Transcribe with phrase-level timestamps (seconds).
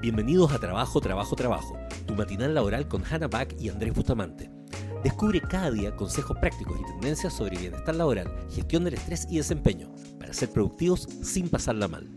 [0.00, 4.50] Bienvenidos a Trabajo, Trabajo, Trabajo, tu matinal laboral con Hannah Back y Andrés Bustamante.
[5.02, 9.92] Descubre cada día consejos prácticos y tendencias sobre bienestar laboral, gestión del estrés y desempeño,
[10.18, 12.08] para ser productivos sin pasarla mal.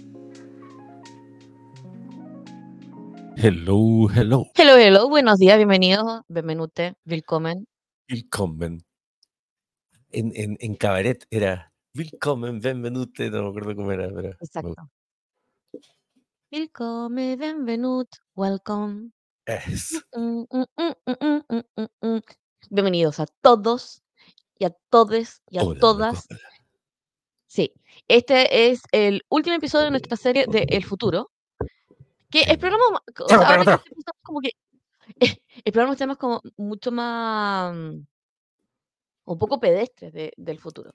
[3.35, 4.45] Hello, hello.
[4.55, 7.67] Hello, hello, buenos días, bienvenidos, bienvenute, willkommen.
[8.09, 8.83] Willkommen.
[10.11, 14.29] En, en, en cabaret era Willkommen, benvenute, no me acuerdo cómo era, pero...
[14.39, 14.75] Exacto.
[16.51, 19.11] Willkommen, benvenut, welcome.
[19.45, 20.01] Es.
[20.15, 20.65] Mm, mm,
[22.01, 22.19] mm.
[22.69, 24.01] Bienvenidos a todos
[24.57, 26.27] y a todes y a Hola, todas.
[27.47, 27.73] Sí,
[28.07, 31.31] este es el último episodio de nuestra serie de El Futuro.
[32.29, 34.51] Que Em, exploramos, ma- o sea, ahora que estamos como que
[35.65, 40.93] exploramos temas como mucho más, un poco pedestres de- del futuro.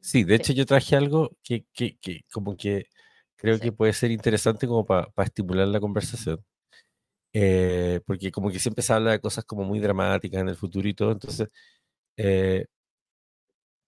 [0.00, 2.86] Sí, de Sí, hecho yo traje algo que, que, que como que
[3.42, 3.62] creo sí.
[3.62, 6.44] que puede ser interesante como para estimular la conversación.
[7.34, 10.88] Eh, porque como que siempre se habla de cosas como muy dramáticas en el futuro
[10.88, 11.48] y todo, entonces
[12.16, 12.66] eh,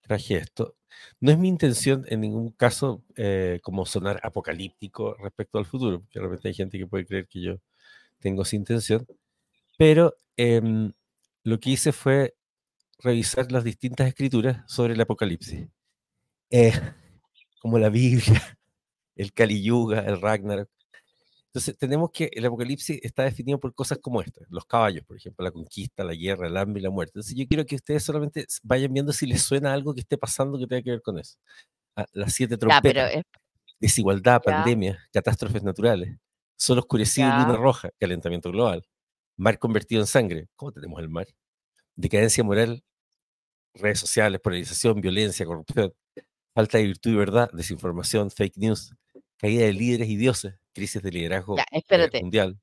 [0.03, 0.77] traje esto.
[1.21, 6.21] No es mi intención en ningún caso eh, como sonar apocalíptico respecto al futuro, porque
[6.21, 7.57] de repente hay gente que puede creer que yo
[8.21, 9.07] tengo esa intención,
[9.79, 10.93] pero em,
[11.45, 12.37] lo que hice fue
[13.01, 15.69] revisar las distintas escrituras sobre el apocalipsis,
[16.51, 16.73] eh,
[17.61, 18.59] como la Biblia,
[19.17, 20.69] el Kali Yuga, el Ragnarok.
[21.55, 25.45] Entonces, tenemos que el apocalipsis está definido por cosas como estas, los caballos, por ejemplo,
[25.45, 27.13] la conquista, la guerra, el hambre y la muerte.
[27.15, 30.59] Entonces, yo quiero que ustedes solamente vayan viendo si les suena algo que esté pasando
[30.59, 31.39] que tenga que ver con eso.
[31.95, 33.23] Ah, las siete Ya, pero trompetas, es,
[33.79, 36.19] desigualdad, ya, pandemia, catástrofes naturales,
[36.57, 38.85] sol oscurecido y luna ya, roja, calentamiento global,
[39.37, 41.29] mar convertido en sangre, ¿cómo tenemos el mar?
[41.95, 42.83] Decadencia moral,
[43.75, 45.95] redes sociales, polarización, violencia, corrupción,
[46.53, 48.93] falta de virtud y verdad, desinformación, fake news,
[49.39, 52.59] caída de líderes y dioses, crisis de liderazgo ya, eh, espérate, mundial.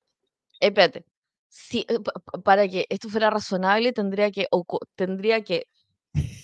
[0.59, 1.05] espérate.
[1.49, 4.47] Sí, eh, pa- pa- para que esto fuera razonable, tendría que,
[4.95, 5.65] tendría que,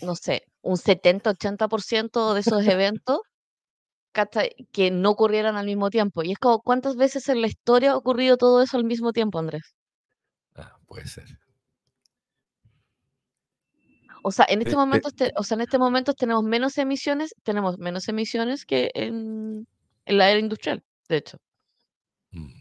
[0.02, 3.20] no sé, un 70-80% de esos eventos
[4.72, 6.24] que no ocurrieran al mismo tiempo.
[6.24, 9.38] Y es como, ¿cuántas veces en la historia ha ocurrido todo eso al mismo tiempo,
[9.38, 9.76] Andrés?
[10.56, 11.40] Ah, puede ser.
[14.24, 16.78] O sea, en este Te- te- momento, este- o sea, en este momento tenemos menos
[16.80, 19.68] emisiones, tenemos menos emisiones que en,
[20.08, 21.38] en la era industrial, de hecho.
[22.32, 22.52] Mm,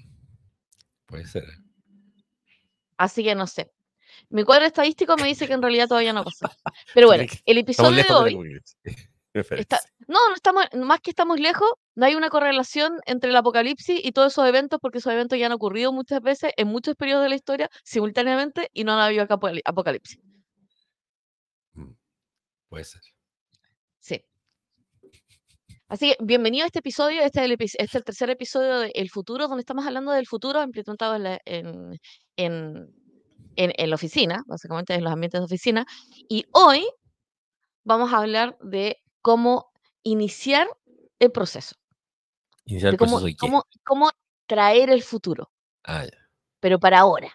[1.06, 1.44] puede ser.
[2.96, 3.70] Así que no sé.
[4.28, 6.48] Mi cuadro estadístico me dice que en realidad todavía no pasó.
[6.94, 8.60] Pero bueno, el episodio de hoy
[9.34, 9.78] está.
[10.08, 14.12] No, no estamos, más que estamos lejos, no hay una correlación entre el apocalipsis y
[14.12, 17.28] todos esos eventos, porque esos eventos ya han ocurrido muchas veces en muchos periodos de
[17.28, 19.26] la historia simultáneamente y no han habido
[19.64, 20.18] apocalipsis.
[21.74, 21.92] Mm,
[22.68, 23.02] Puede ser.
[25.88, 25.94] Sí.
[25.94, 27.22] Así que bienvenido a este episodio.
[27.22, 30.26] Este es el, este es el tercer episodio de El Futuro, donde estamos hablando del
[30.26, 31.98] futuro implementado en la, en,
[32.36, 32.88] en,
[33.56, 35.86] en- en la oficina, básicamente en los ambientes de oficina.
[36.28, 36.86] Y hoy
[37.84, 39.70] vamos a hablar de cómo
[40.02, 40.68] iniciar
[41.18, 41.76] el proceso,
[42.66, 44.10] Iniciar el cómo, proceso cómo, cómo
[44.46, 45.50] traer el futuro,
[45.84, 46.18] Ah, ya.
[46.60, 47.30] pero para ahora.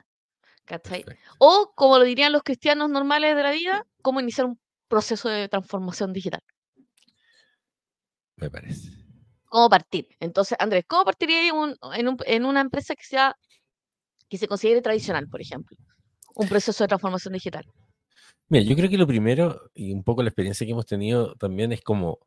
[0.66, 1.04] ¿cachai?
[1.40, 5.50] O, como lo dirían los cristianos normales de la vida, cómo iniciar un proceso de
[5.50, 6.42] transformación digital.
[8.42, 8.90] Me parece.
[9.46, 10.08] cómo partir.
[10.20, 13.36] Entonces, Andrés, ¿cómo partiría un- en, un- en una empresa que sea
[14.30, 15.78] que se considere tradicional, por ejemplo?
[16.36, 17.66] Un proceso de transformación digital.
[18.48, 21.72] Mira, yo creo que lo primero, y un poco la experiencia que hemos tenido también
[21.74, 22.20] es como,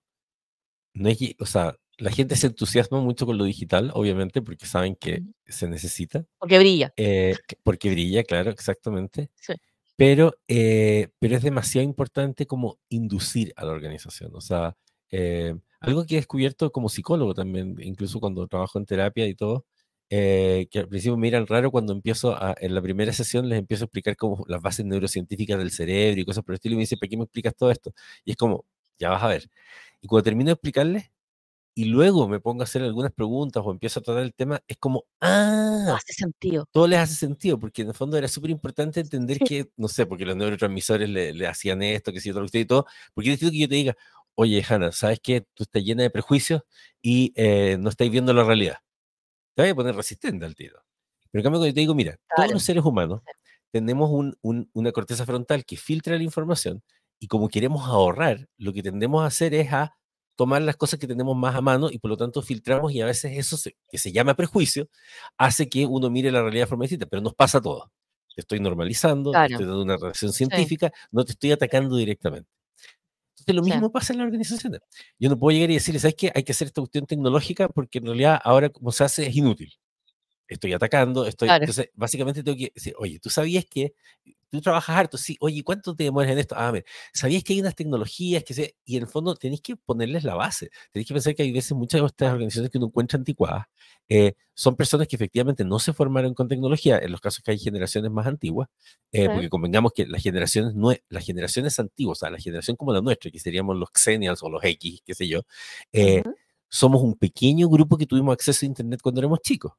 [0.93, 4.95] no que, o sea, la gente se entusiasma mucho con lo digital, obviamente, porque saben
[4.97, 6.93] que se necesita, Porque brilla.
[6.97, 9.55] eh, que- porque brilla, claro, exactamente, Sí.
[9.97, 14.77] pero, eh, pero es demasiado importante como inducir a la organización, o sea,
[15.11, 15.55] eh,
[15.87, 19.65] algo que he descubierto como psicólogo también, incluso cuando trabajo en terapia y todo,
[20.11, 23.59] eh, que al principio me miran raro cuando empiezo a, en la primera sesión les
[23.59, 26.77] empiezo a explicar como las bases neurocientíficas del cerebro y cosas por el estilo, y
[26.77, 27.93] me dicen, ¿para qué me explicas todo esto?
[28.25, 28.65] Y es como,
[28.99, 29.51] ya vas a ver.
[30.01, 31.11] Y cuando termino de explicarles,
[31.75, 34.77] y luego me pongo a hacer algunas preguntas o empiezo a tratar el tema, es
[34.79, 36.67] como, No ah, hace sentido.
[36.71, 39.45] todo les hace sentido, porque en el fondo era súper importante entender Sí.
[39.45, 42.87] que, no sé, porque los neurotransmisores le, le hacían esto, que si yo y todo,
[43.13, 43.97] porque es que yo te diga,
[44.37, 45.43] oye, Hanna, ¿sabes qué?
[45.55, 46.63] Tú estás llena de prejuicios
[47.03, 48.79] y eh, no estáis viendo la realidad.
[49.57, 50.81] Te voy a poner resistente al tiro.
[51.31, 53.23] Pero en cambio, cuando yo te digo, mira, todos los seres humanos
[53.73, 56.83] tenemos un- un- una corteza frontal que filtra la información
[57.21, 59.97] y como queremos ahorrar, lo que tendemos a hacer es a
[60.37, 63.07] tomar las cosas que tenemos más a mano y por lo tanto filtramos y a
[63.07, 64.89] veces eso se- que se llama prejuicio
[65.39, 67.89] hace que uno mire la realidad de forma distinta, pero nos pasa a todos.
[68.35, 72.51] Te estoy normalizando, te estoy dando una reacción científica, no te estoy atacando directamente.
[73.47, 73.71] Entonces, lo Sí.
[73.73, 74.81] mismo pasa en las organizaciones.
[75.19, 76.33] Yo no puedo llegar y decirles, ¿sabes qué?
[76.35, 79.73] Hay que hacer esta cuestión tecnológica porque en realidad ahora como se hace es inútil.
[80.49, 81.49] Estoy atacando, estoy...
[81.49, 81.65] Claro.
[81.65, 83.95] Entonces, básicamente tengo que decir, oye, ¿tú sabías que
[84.51, 85.19] tú trabajas harto?
[85.19, 86.55] Sí, oye, ¿cuánto te demoras en esto?
[86.57, 88.77] Ah, a ver, ¿sabías que hay unas tecnologías que se...
[88.85, 90.71] Y en el fondo tenéis que ponerles la base.
[90.93, 93.67] Tenéis que pensar que hay veces muchas de estas organizaciones que uno encuentra anticuadas
[94.09, 97.59] eh, son personas que efectivamente no se formaron con tecnología, en los casos que hay
[97.59, 98.69] generaciones más antiguas,
[99.11, 99.29] eh, Sí.
[99.33, 103.01] porque convengamos que las generaciones, nue- las generaciones antiguas, o sea, la generación como la
[103.01, 105.41] nuestra, que seríamos los Xennials o los X, qué sé yo,
[105.93, 106.35] eh, Ujú.
[106.69, 109.73] somos un pequeño grupo que tuvimos acceso a Internet cuando éramos chicos.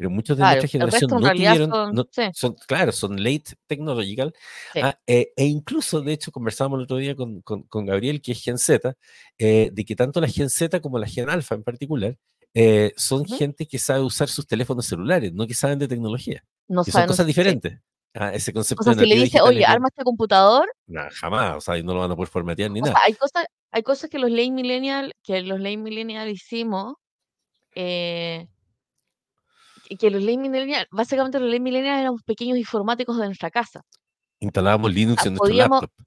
[0.00, 3.52] Pero muchos de Claro, nuestra generación no tuvieron, son no- sí, son, claro, son late
[3.66, 4.32] technological.
[4.72, 4.80] sí.
[4.82, 8.32] ah, eh, e incluso, de hecho, conversábamos el otro día con, con- con Gabriel, que
[8.32, 8.96] es Gen Z,
[9.36, 12.16] eh, de que tanto la Gen Z como la Gen Alpha en particular
[12.54, 16.82] eh, son gente que sabe usar sus teléfonos celulares, no que saben de tecnología, No
[16.82, 17.26] que son cosas us sí.
[17.26, 17.78] diferentes.
[18.14, 21.56] Ah, ese O concepto sea, de si le dice: "Oye, arma este computador", nah, jamás,
[21.58, 22.94] o sea, y no lo van a poder formatear ni o nada.
[22.94, 26.94] sea, hay cosas hay cosas que los late millennial que los late millennial hicimos,
[27.74, 28.48] eh
[29.96, 33.82] que que los late millennial básicamente los late millennial éramos pequeños informáticos de nuestra casa.
[34.40, 36.06] Instalábamos Linux Ah, en nuestro podíamos laptop.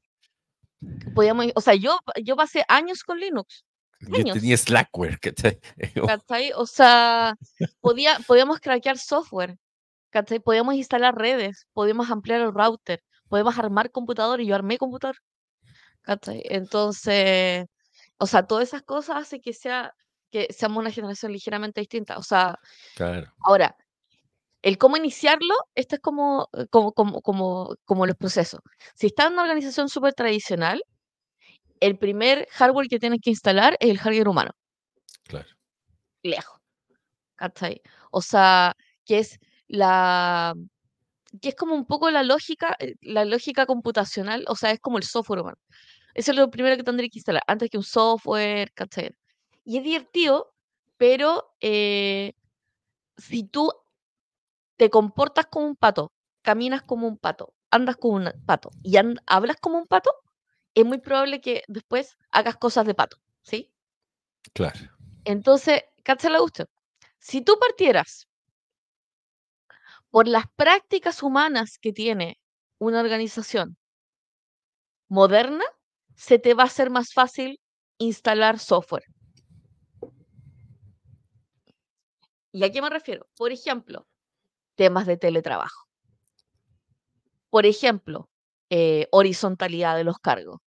[1.13, 3.63] podíamos o sea, yo yo pasé años con Linux,
[3.99, 4.37] Yo años.
[4.37, 5.59] tenía Slackware, ¿cachai?
[6.07, 6.51] ¿Cachai?
[6.55, 7.35] O sea,
[7.81, 9.57] podía, podíamos craquear software,
[10.09, 10.39] ¿cachai?
[10.39, 15.17] Podíamos instalar redes, podíamos ampliar el router, podíamos armar computador y yo armé computador,
[16.01, 16.41] ¿cachai?
[16.45, 17.65] Entonces,
[18.17, 19.93] o sea, todas esas cosas hacen que sea,
[20.33, 22.17] que seamos una generación ligeramente distinta.
[22.17, 22.59] O sea,
[22.95, 23.77] Claro, ahora,
[24.63, 28.59] el cómo iniciarlo, esto es como, eh, como, como, como, como los procesos.
[28.95, 30.83] Si está en una organización súper tradicional,
[31.79, 34.51] el primer hardware que tienes que instalar es el hardware humano.
[35.25, 35.49] claro.
[36.23, 36.59] lejos,
[37.35, 37.81] ¿cachai?
[38.11, 38.75] O sea,
[39.05, 40.55] que es la
[41.41, 44.97] que es como un poco la lógica, eh, la lógica computacional, o sea, es como
[44.97, 45.57] el software humano.
[46.15, 49.11] Eso es lo primero que tendría que instalar, antes que un software, ¿cachai?
[49.63, 50.53] Y es divertido,
[50.97, 52.33] pero eh,
[53.17, 53.71] si tú
[54.77, 56.11] te comportas como un pato,
[56.41, 58.95] caminas como un pato, andas como un pato y
[59.25, 60.11] hablas como un pato,
[60.75, 63.71] es muy probable que después hagas cosas de pato, ¿sí?
[64.53, 64.79] Claro.
[65.23, 66.67] Entonces, ¿cachai la cuestión?
[67.19, 68.27] Si tú partieras
[70.09, 72.39] por las prácticas humanas que tiene
[72.79, 73.77] una organización
[75.07, 75.63] moderna,
[76.15, 77.59] se te va a hacer más fácil
[77.97, 79.05] instalar software.
[82.53, 83.27] ¿Y a qué me refiero?
[83.35, 84.07] Por ejemplo,
[84.75, 85.87] temas de teletrabajo.
[87.49, 88.29] Por ejemplo,
[88.69, 90.61] eh, horizontalidad de los cargos.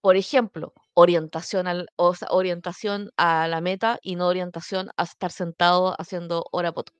[0.00, 5.32] Por ejemplo, orientación, al, o sea, orientación a la meta y no orientación a estar
[5.32, 6.92] sentado haciendo hora poto.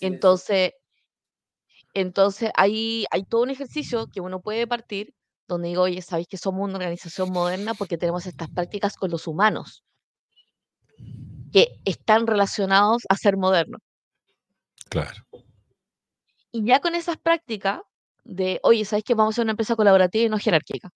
[0.00, 0.72] Entonces,
[1.94, 5.14] entonces hay, hay todo un ejercicio que uno puede partir
[5.46, 9.28] donde digo, oye, sabéis que somos una organización moderna porque tenemos estas prácticas con los
[9.28, 9.84] humanos
[11.52, 13.80] que están relacionados a ser modernos.
[14.88, 15.24] Claro.
[16.50, 17.80] Y ya con esas prácticas
[18.24, 20.90] de, oye, ¿sabéis que vamos a ser una empresa colaborativa y no jerárquica?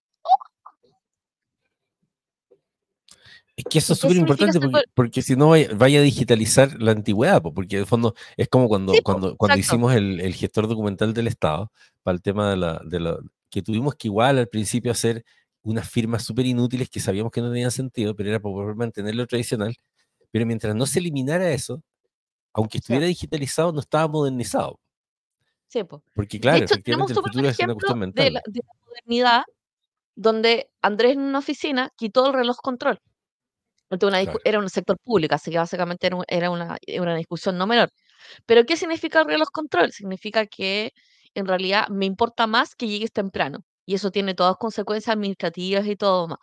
[3.56, 6.80] Es que eso ¿Y es súper importante porque, porque si no vaya, vaya a digitalizar
[6.80, 10.32] la antigüedad, po, porque el fondo es como cuando, Sí, cuando, cuando hicimos el, el
[10.34, 11.72] gestor documental del Estado,
[12.04, 13.18] para el tema de la, de la,
[13.50, 15.24] que tuvimos que igual al principio hacer
[15.62, 19.16] unas firmas súper inútiles que sabíamos que no tenían sentido, pero era por poder mantener
[19.16, 19.74] lo tradicional.
[20.30, 21.82] Pero mientras no se eliminara eso,
[22.54, 24.78] aunque Sí, estuviera digitalizado, no estaba modernizado.
[25.68, 26.02] sí, po.
[26.14, 28.42] Porque De claro, hecho, efectivamente el futuro es una cuestión de la, mental.
[28.47, 29.42] de la modernidad
[30.16, 32.99] donde Andrés en una oficina quitó el reloj control.
[33.90, 37.56] Una Claro, era un sector público, así que básicamente era, un- era una, una discusión
[37.56, 37.88] no menor.
[38.47, 39.92] Pero ¿qué significa el reloj control?
[39.92, 40.92] Significa que
[41.35, 43.61] en realidad me importa más que llegues temprano.
[43.87, 46.38] Y eso tiene todas consecuencias administrativas y todo más.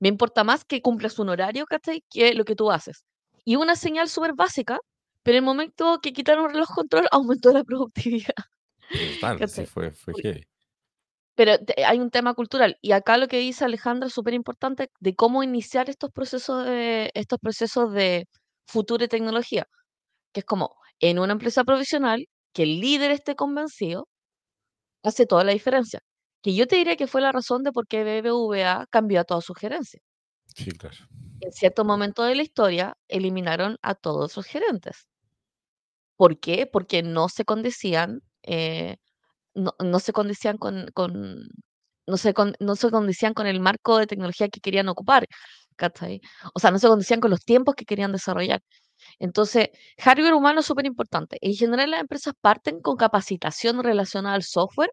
[0.00, 2.04] Me importa más que cumplas un horario, ¿cachai?
[2.10, 3.04] Que lo que tú haces.
[3.44, 4.78] Y una señal súper básica,
[5.22, 8.34] pero en el momento que quitaron reloj control, aumentó la productividad,
[8.90, 10.46] brutal, sí, fue, fue heavy.
[11.36, 11.52] Pero
[11.86, 12.78] hay un tema cultural.
[12.80, 17.10] Y acá lo que dice Alejandra es súper importante de cómo iniciar estos procesos de,
[17.14, 18.28] estos procesos de
[18.66, 19.66] futuro y tecnología.
[20.32, 24.08] Que es como en una empresa profesional, que el líder esté convencido,
[25.02, 26.00] hace toda la diferencia.
[26.42, 29.40] Que yo te diría que fue la razón de por qué BBVA cambió a toda
[29.40, 30.00] su gerencia.
[30.54, 30.96] Sí, claro.
[31.44, 35.06] En cierto momento de la historia, eliminaron a todos sus gerentes.
[36.16, 36.66] ¿Por qué?
[36.66, 38.96] Porque no se condecían, eh,
[39.54, 41.48] no, no se condecían con, con-
[42.08, 45.26] no se, no se condecían con el marco de tecnología que querían ocupar,
[45.76, 46.20] ¿cachai?
[46.54, 48.62] O sea, no se condecían con los tiempos que querían desarrollar.
[49.20, 51.38] Entonces, hardware humano es súper importante.
[51.42, 54.92] En general, las empresas parten con capacitación relacionada al software,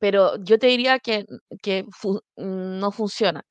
[0.00, 1.26] pero yo te diría que,
[1.62, 3.42] que fu- no funciona.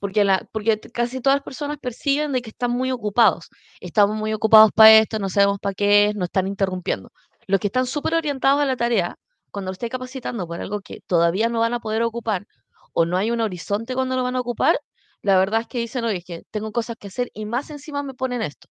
[0.00, 3.48] Porque, la, porque casi todas las personas perciben de que están muy ocupados.
[3.80, 7.10] Estamos muy ocupados para esto, no sabemos para qué es, nos están interrumpiendo.
[7.46, 9.16] Los que están súper orientados a la tarea,
[9.50, 12.46] cuando lo esté capacitando por algo que todavía no van a poder ocupar
[12.92, 14.80] o no hay un horizonte cuando lo van a ocupar,
[15.22, 18.02] la verdad es que dicen, oye, es que tengo cosas que hacer y más encima
[18.02, 18.68] me ponen esto.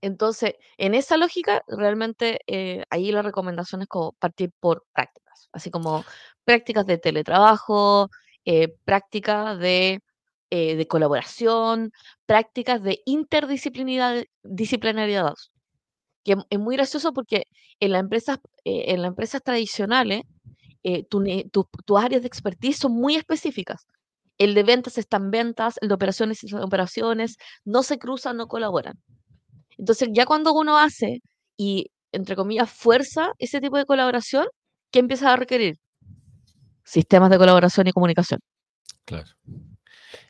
[0.00, 5.70] Entonces, en esa lógica, realmente eh, ahí la recomendación es como partir por prácticas, así
[5.70, 6.04] como
[6.44, 8.10] prácticas de teletrabajo,
[8.46, 10.00] eh, prácticas de,
[10.50, 11.92] eh, de colaboración,
[12.26, 15.34] prácticas de interdisciplinaridad, disciplinariedad,
[16.24, 17.44] que es muy gracioso porque
[17.80, 20.22] en las empresas, en las empresas tradicionales,
[21.10, 23.86] tus áreas de expertise son muy específicas.
[24.38, 28.36] El de ventas está en ventas, el de operaciones está en operaciones, no se cruzan,
[28.36, 28.94] no colaboran.
[29.78, 31.22] Entonces, ya cuando uno hace
[31.56, 34.46] y, entre comillas, fuerza ese tipo de colaboración,
[34.90, 35.78] ¿qué empieza a requerir?
[36.86, 38.40] Sistemas de colaboración y comunicación.
[39.04, 39.28] Claro.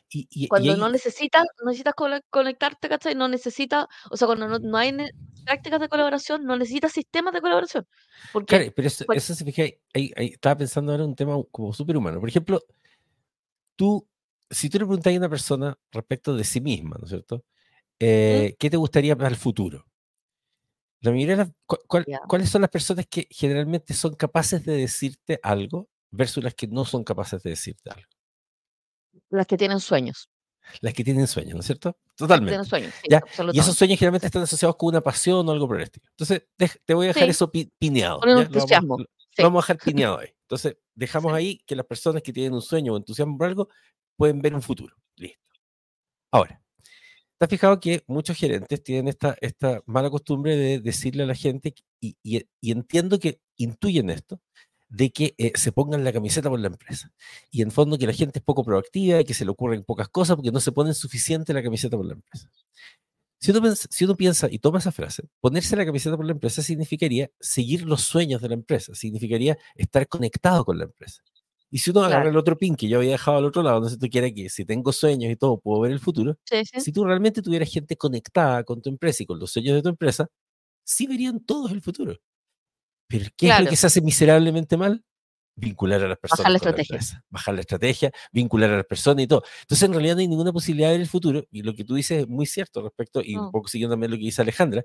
[0.09, 1.93] Y, cuando no necesitas, necesitas
[2.29, 3.13] conectarte, ¿cachai?
[3.13, 4.95] No necesitas, o sea, cuando no, hay
[5.45, 7.85] prácticas de colaboración, no necesitas sistemas de colaboración.
[8.31, 11.73] Porque, claro, pero eso, eso se fija, ahí, estaba pensando ahora en un tema como
[11.73, 12.19] superhumano.
[12.21, 12.61] Por ejemplo,
[13.75, 14.07] tú,
[14.49, 17.43] si tú le preguntas a una persona respecto de sí misma, ¿no es cierto?
[17.99, 19.85] Eh, ¿Qué te gustaría para el futuro?
[21.01, 26.53] La mayoría ¿Cuáles son las personas que generalmente son capaces de decirte algo versus las
[26.53, 28.09] que no son capaces de decirte algo?
[29.29, 30.29] Las que tienen sueños.
[30.81, 31.97] Las que tienen sueños, ¿no es cierto?
[32.15, 32.51] Totalmente.
[32.51, 32.93] Tienen sueños,
[33.53, 36.05] Y esos sueños generalmente están asociados con una pasión o algo por el estilo.
[36.09, 36.47] Entonces,
[36.85, 38.19] te voy a dejar eso pineado.
[38.19, 38.97] Con entusiasmo.
[38.97, 40.29] Lo vamos, a dejar pineado ahí.
[40.41, 43.69] Entonces, dejamos ahí que las personas que tienen un sueño o entusiasmo por algo
[44.17, 44.95] pueden ver un futuro.
[45.15, 45.39] Listo.
[46.31, 46.61] Ahora,
[47.37, 51.35] ¿Te has fijado que muchos gerentes tienen esta, esta mala costumbre de decirle a la
[51.35, 52.17] gente, y,
[52.63, 54.41] entiendo que intuyen esto,
[54.89, 57.11] de que eh, se pongan la camiseta por la empresa.
[57.51, 60.09] Y en fondo que la gente es poco proactiva y que se le ocurren pocas
[60.09, 62.49] cosas porque no se ponen suficiente la camiseta por la empresa.
[63.39, 66.63] Si uno, si uno piensa y toma esa frase, ponerse la camiseta por la empresa
[66.63, 71.21] significaría seguir los sueños de la empresa, significaría estar conectado con la empresa.
[71.69, 73.89] Y si uno agarra el otro pin que yo había dejado al otro lado, no
[73.89, 76.37] sé tú quieres que si tengo sueños y todo, puedo ver el futuro.
[76.77, 79.89] Si tú realmente tuvieras gente conectada con tu empresa y con los sueños de tu
[79.89, 80.29] empresa,
[80.83, 82.17] sí verían todos el futuro.
[83.07, 85.03] Pero ¿qué es lo que se hace miserablemente mal?
[85.55, 86.39] Vincular a las personas.
[86.39, 87.23] Bajar la estrategia.
[87.29, 89.43] bajar la estrategia, vincular a las personas y todo.
[89.61, 91.43] Entonces, en realidad no hay ninguna posibilidad ver el futuro.
[91.51, 94.17] Y lo que tú dices es muy cierto respecto, y un poco siguiendo también lo
[94.17, 94.83] que dice Alejandra,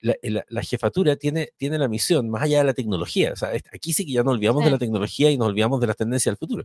[0.00, 4.04] la, jefatura tiene, tiene la misión, más allá de la tecnología, o sea, aquí sí
[4.04, 6.64] que ya nos olvidamos de la tecnología y nos olvidamos de las tendencias del futuro.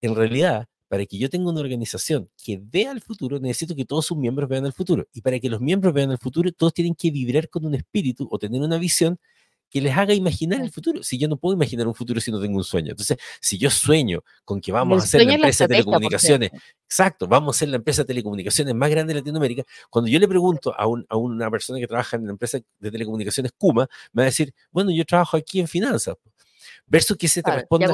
[0.00, 4.06] En realidad, para que yo tenga una organización que vea el futuro, necesito que todos
[4.06, 5.06] sus miembros vean el futuro.
[5.12, 8.28] Y para que los miembros vean el futuro, todos tienen que vibrar con un espíritu
[8.30, 9.18] o tener una visión
[9.72, 11.02] que les haga imaginar el futuro.
[11.02, 12.90] Si yo no puedo imaginar un futuro si no tengo un sueño.
[12.90, 16.50] Entonces, si yo sueño con que vamos a ser la empresa de telecomunicaciones,
[16.84, 20.28] exacto, vamos a ser la empresa de telecomunicaciones más grande de Latinoamérica, cuando yo le
[20.28, 24.24] pregunto a, a una persona que trabaja en la empresa de telecomunicaciones Kuma, me va
[24.24, 26.16] a decir, bueno, yo trabajo aquí en finanzas.
[26.86, 27.86] Versus que se te responda.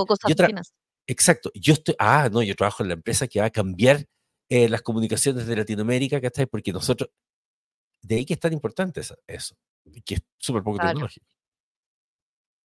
[1.07, 4.05] exacto, yo estoy, ah, no, yo trabajo en la empresa que va a cambiar
[4.49, 6.47] eh, las comunicaciones de Latinoamérica, ¿cachai?
[6.47, 7.11] Porque nosotros,
[8.03, 9.55] de ahí que es tan importante eso, eso
[10.05, 11.27] que es súper poco tecnológico.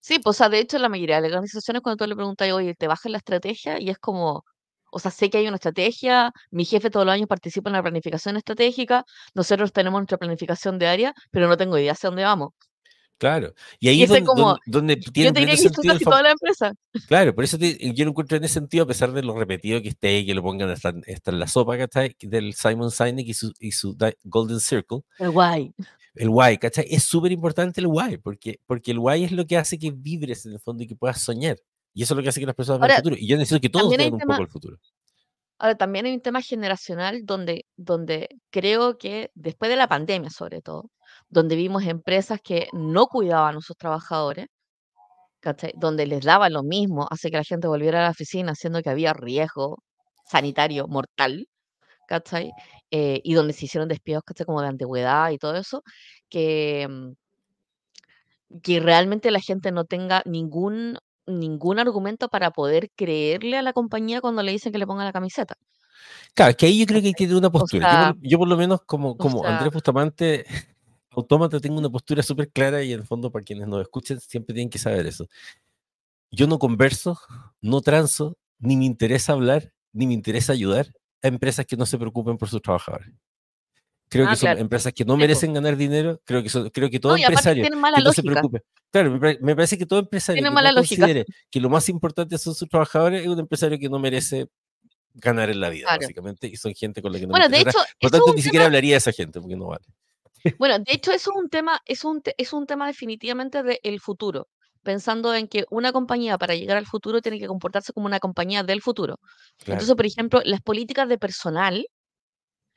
[0.03, 2.51] Sí, pues, o sea, de hecho, la mayoría de las organizaciones, cuando tú le preguntas,
[2.51, 3.79] oye, ¿te bajas la estrategia?
[3.79, 4.43] Y es como,
[4.91, 7.81] o sea, sé que hay una estrategia, mi jefe todos los años participa en la
[7.81, 12.50] planificación estratégica, nosotros tenemos nuestra planificación de área, pero no tengo idea hacia dónde vamos.
[13.17, 14.10] Claro, y ahí es
[14.65, 16.74] donde, tiene yo diría que casi toda la empresa.
[17.07, 19.88] Claro, por eso yo lo encuentro en ese sentido, a pesar de lo repetido que
[19.88, 22.13] esté y que lo pongan hasta, en la sopa ¿cachai?
[22.19, 23.95] del Simon Sinek y su, y su
[24.25, 25.00] Golden Circle.
[25.19, 25.74] El guay
[26.15, 26.86] el why, ¿cachai?
[26.89, 30.46] Es súper importante el why, porque, porque el why es lo que hace que vibres
[30.46, 31.58] en el fondo y que puedas soñar.
[31.93, 33.15] Y eso es lo que hace que las personas vean el futuro.
[33.17, 34.77] Y yo necesito que todos vean un poco el futuro.
[35.60, 40.62] Ahora, también hay un tema generacional donde, donde creo que después de la pandemia, sobre
[40.62, 40.89] todo,
[41.29, 44.48] donde vimos empresas que no cuidaban a sus trabajadores,
[45.39, 45.74] ¿cachai?
[45.77, 48.89] donde les daban lo mismo, hace que la gente volviera a la oficina, siendo que
[48.89, 49.77] había riesgo
[50.25, 51.48] sanitario mortal,
[52.08, 52.51] ¿cachai?
[52.95, 54.45] Eh, y donde se hicieron despidos, ¿cachai?
[54.45, 55.81] Como de antigüedad y todo eso,
[56.29, 63.63] que, mm, que realmente la gente no tenga ningún, ningún argumento para poder creerle a
[63.63, 65.55] la compañía cuando le dicen que le ponga la camiseta.
[66.35, 68.13] Claro, es que ahí yo creo que tiene una postura.
[68.21, 70.45] yo, por, lo menos, como, como Andrés Bustamante,
[71.09, 74.53] autómata, tengo una postura súper clara y en el fondo, para quienes nos escuchen, siempre
[74.53, 75.25] tienen que saber eso.
[76.29, 77.17] Yo no converso,
[77.59, 80.93] no transo, ni me interesa hablar, ni me interesa ayudar
[81.24, 83.10] empresas que no se preocupen por sus trabajadores.
[84.10, 86.22] Creo ah, que son empresas que no merecen ganar dinero.
[86.24, 88.62] Creo que, son, creo que todo empresario que no se preocupe.
[88.92, 93.22] Claro, me, parece que todo empresario que considere que lo más importante son sus trabajadores
[93.22, 94.48] es un empresario que no merece
[95.15, 97.80] ganar en la vida, básicamente, y son gente con la que no Bueno, de hecho,
[98.00, 99.86] por tanto, ni siquiera hablaría de esa gente, porque no vale.
[100.60, 104.50] Bueno, de hecho, eso es un tema, es un, es un tema definitivamente del futuro,
[104.84, 108.63] pensando en que una compañía para llegar al futuro tiene que comportarse como una compañía
[108.63, 109.20] del futuro.
[109.66, 111.88] Entonces, por ejemplo, las políticas de personal,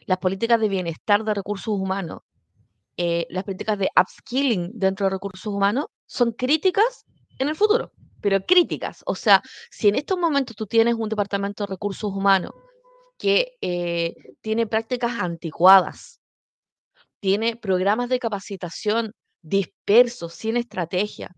[0.06, 2.20] las políticas de bienestar de recursos humanos,
[2.96, 7.04] eh, las políticas de upskilling dentro de recursos humanos son críticas
[7.38, 9.02] en el futuro, pero críticas.
[9.04, 12.52] O sea, si en estos momentos tú tienes un departamento de recursos humanos
[13.18, 16.20] que eh, tiene prácticas anticuadas,
[17.20, 21.30] tiene programas de capacitación dispersos, sin estrategia,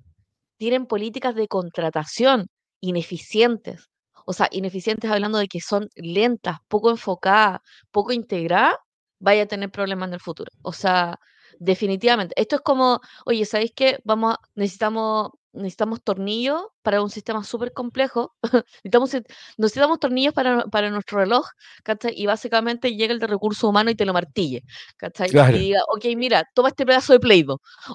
[0.59, 2.49] tienen políticas de contratación
[2.81, 3.89] ineficientes,
[4.27, 7.61] o sea, ineficientes hablando de que son lentas, poco enfocadas,
[7.91, 8.77] poco integradas,
[9.21, 10.51] vaya a tener problemas en el futuro.
[10.63, 11.19] O sea,
[11.59, 12.35] definitivamente.
[12.37, 13.99] Esto es como, oye, ¿sabéis qué?
[14.05, 18.35] Vamos, necesitamos necesitamos tornillos para un sistema súper complejo,
[18.85, 19.13] necesitamos,
[19.57, 21.47] necesitamos tornillos para, para, nuestro reloj,
[21.83, 22.13] ¿cachai?
[22.17, 24.63] Y básicamente llega el de recursos humanos y te lo martille,
[24.97, 25.31] ¿cachai?
[25.31, 27.45] Y diga, ok, mira, toma este pedazo de play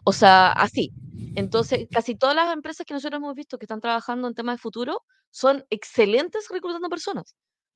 [0.03, 0.91] O sea, así.
[1.35, 4.61] Entonces, casi todas las empresas que nosotros hemos visto que están trabajando en temas de
[4.61, 7.35] futuro son excelentes reclutando personas.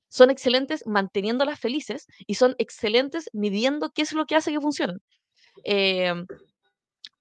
[0.09, 4.99] Son excelentes manteniéndolas felices y son excelentes midiendo qué es lo que hace que funcionen.
[5.63, 6.13] Eh,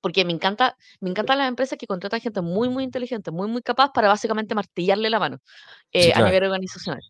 [0.00, 3.60] porque me encanta, me encantan las empresas que contratan gente muy, muy inteligente, muy, muy
[3.60, 5.38] capaz para básicamente martillarle la mano
[5.90, 7.02] eh, a nivel organizacional.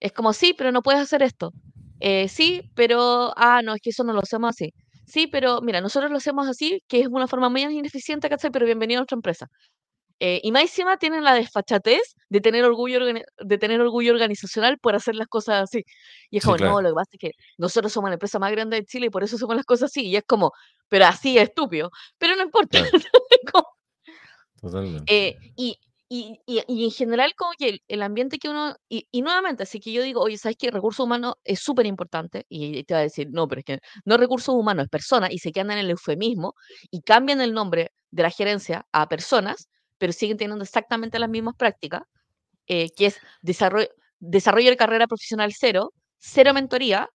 [0.00, 1.52] Es como, sí, pero no puedes hacer esto.
[2.00, 4.74] Eh, sí, pero, ah, no, es que eso no lo hacemos así.
[5.06, 8.50] Sí, pero mira, nosotros lo hacemos así, que es una forma muy ineficiente, ¿cachai?
[8.50, 9.48] Pero bienvenido a nuestra empresa.
[10.24, 14.94] Eh, y más encima tienen la desfachatez de tener orgullo de tener orgullo organizacional por
[14.94, 15.84] hacer las cosas así.
[16.30, 18.76] Y es como, no, lo que pasa es que nosotros somos la empresa más grande
[18.76, 20.06] de Chile y por eso hacemos las cosas así.
[20.06, 20.52] Y es como,
[20.88, 21.90] pero así es estúpido.
[22.18, 22.78] Pero no importa.
[25.08, 25.76] Eh, y,
[26.14, 28.76] y, y, en general, como que el, ambiente que uno.
[28.88, 30.70] Y, nuevamente, así que yo digo, oye, ¿sabes qué?
[30.70, 32.44] Recursos humanos es súper importante.
[32.48, 35.30] Y te va a decir, no, pero es que no recursos humanos, es personas.
[35.32, 36.54] Y se quedan en el eufemismo
[36.90, 39.68] y cambian el nombre de la gerencia a personas
[40.02, 42.02] pero siguen teniendo exactamente las mismas prácticas,
[42.66, 43.86] eh, que es desarrollo,
[44.18, 47.08] desarrollo de carrera profesional cero, cero mentoría,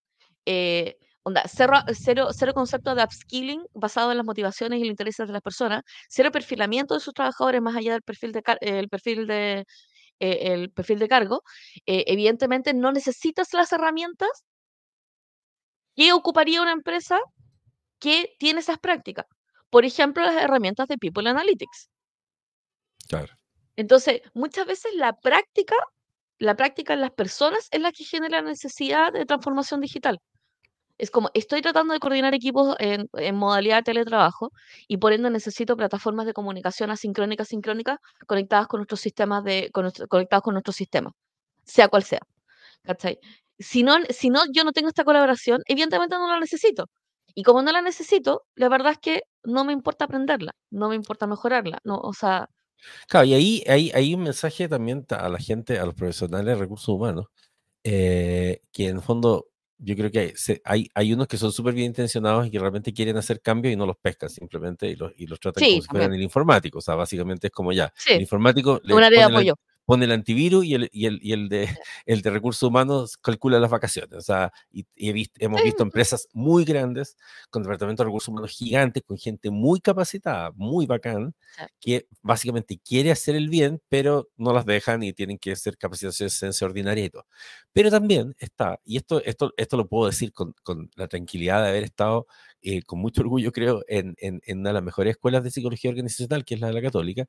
[0.46, 5.28] eh, onda, cero, cero, cero, concepto de upskilling basado en las motivaciones y los intereses
[5.28, 9.28] de las personas, cero perfilamiento de sus trabajadores más allá del perfil de, el perfil
[9.28, 9.66] de,
[10.20, 11.44] eh, el perfil de cargo.
[11.86, 14.30] evidentemente no necesitas las herramientas
[15.96, 17.20] que ocuparía una empresa
[18.00, 19.26] que tiene esas prácticas.
[19.70, 21.90] Por ejemplo, las herramientas de People Analytics.
[23.76, 25.76] Entonces, muchas veces la práctica,
[26.40, 30.20] la práctica en las personas es la que genera la necesidad de transformación digital.
[30.98, 34.52] Es como, estoy tratando de coordinar equipos en, modalidad de teletrabajo
[34.88, 40.44] y por ende necesito plataformas de comunicación asincrónica, sincrónica, conectadas con nuestros sistemas de, conectados
[40.44, 41.14] con nuestros sistemas,
[41.64, 42.22] sea cual sea.
[43.60, 46.90] Si no, si no, yo no tengo esta colaboración, evidentemente no la necesito.
[47.36, 50.96] Y como no la necesito, la verdad es que no me importa aprenderla, no me
[50.96, 51.80] importa mejorarla.
[51.84, 52.50] No, o sea,
[53.08, 56.56] Claro, y ahí hay, hay un mensaje también a la gente, a los profesionales de
[56.56, 57.26] recursos humanos,
[57.84, 59.48] eh, que en el fondo
[59.80, 63.18] yo creo que hay, hay, unos que son súper bien intencionados y que realmente quieren
[63.18, 66.14] hacer cambios y no los pescan simplemente y los, y los tratan como si fueran
[66.14, 66.80] el informático.
[66.80, 69.56] O sea, básicamente es como ya, el informático le Una de apoyo
[69.88, 71.70] pone el antivirus y el, y el, y el, de,
[72.06, 74.18] el de recursos humanos calcula las vacaciones.
[74.18, 74.86] O sea, y,
[75.40, 77.16] hemos visto empresas muy grandes
[77.50, 81.34] con departamentos de recursos humanos gigantes, con gente muy capacitada, muy bacán,
[81.80, 86.44] que básicamente quiere hacer el bien, pero no las dejan y tienen que hacer capacitaciones
[86.44, 87.26] en ordinaria y todo.
[87.72, 91.70] Pero también está, y esto, esto, esto lo puedo decir con, con la tranquilidad de
[91.70, 92.28] haber estado
[92.62, 95.92] eh, con mucho orgullo, creo, en, en, en, una de las mejores escuelas de psicología
[95.92, 97.26] organizacional, que es la de la católica,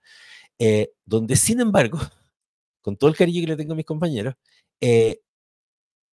[0.59, 2.01] eh, donde sin embargo,
[2.83, 4.35] con todo el cariño que le tengo a mis compañeros,
[4.81, 5.21] eh,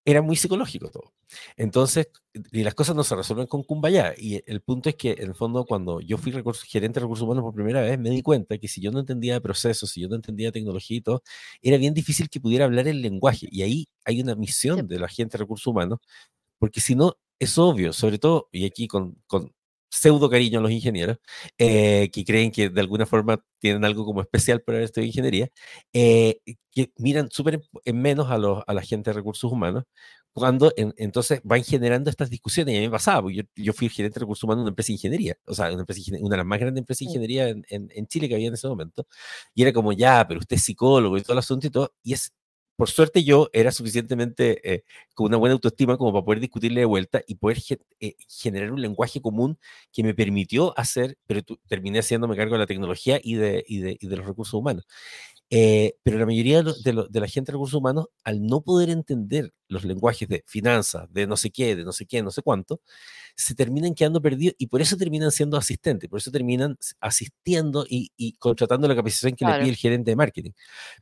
[0.05, 1.13] era muy psicológico todo.
[1.57, 2.09] Entonces,
[2.53, 4.15] y las cosas no se resuelven con cumbaya.
[4.17, 6.33] Y el punto es que, en el fondo, cuando yo fui
[6.67, 9.41] gerente de recursos humanos por primera vez, me di cuenta que si yo no entendía
[9.41, 11.23] procesos, si yo no entendía tecnología y todo,
[11.63, 13.49] era bien difícil que pudiera hablar el lenguaje.
[13.51, 16.01] Y ahí hay una misión de la gente de recursos humanos,
[16.59, 19.53] porque si no, es obvio, sobre todo, y aquí con, con
[19.95, 21.19] pseudo cariño a los ingenieros,
[21.59, 25.49] eh, que creen que de alguna forma tienen algo como especial por haber estudiado ingeniería,
[25.93, 26.41] eh,
[26.73, 29.85] que miran súper en menos a, los, a la gente de recursos humanos,
[30.33, 32.75] cuando entonces van generando estas discusiones.
[32.75, 34.71] Y a mí me pasaba, porque yo, yo fui gerente de recursos humanos de una
[34.71, 37.49] empresa de ingeniería, o sea, una, empresa, una de las más grandes empresas de ingeniería
[37.49, 39.07] en, en, en, Chile que había en ese momento,
[39.55, 42.15] y era como, ya, pero usted es psicólogo y todo el asunto y todo, y
[42.15, 42.33] es
[42.77, 44.85] por suerte yo era suficientemente eh,
[45.15, 47.59] con una buena autoestima como para poder discutirle de vuelta y poder
[48.01, 49.59] eh, generar un lenguaje común
[49.93, 53.97] que me permitió hacer, pero terminé haciéndome cargo de la tecnología y de, y de,
[54.01, 54.87] y de los recursos humanos.
[55.51, 59.53] Eh, pero la mayoría de, de, la gente de recursos humanos, al no poder entender
[59.69, 62.81] los lenguajes de finanzas, de no sé qué, de no sé qué, no sé cuánto,
[63.37, 68.33] se terminan quedando perdidos y por eso terminan siendo asistentes, por eso terminan asistiendo y,
[68.39, 70.53] contratando la capacitación que le pide el gerente de marketing.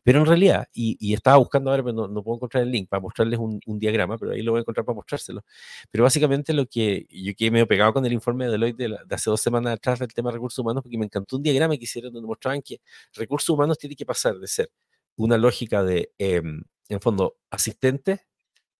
[0.02, 3.38] Pero en realidad, y, estaba buscando ahora, pero no, puedo encontrar el link para mostrarles
[3.38, 5.44] un, diagrama, pero ahí lo voy a encontrar para mostrárselo.
[5.90, 9.14] Pero básicamente lo que yo quedé medio pegado con el informe de Deloitte de, de
[9.14, 11.84] hace dos semanas atrás del tema de recursos humanos, porque me encantó un diagrama que
[11.84, 12.80] hicieron donde mostraban que
[13.14, 14.70] recursos humanos tiene que pasar de ser
[15.16, 18.26] una lógica de, em, en fondo, asistente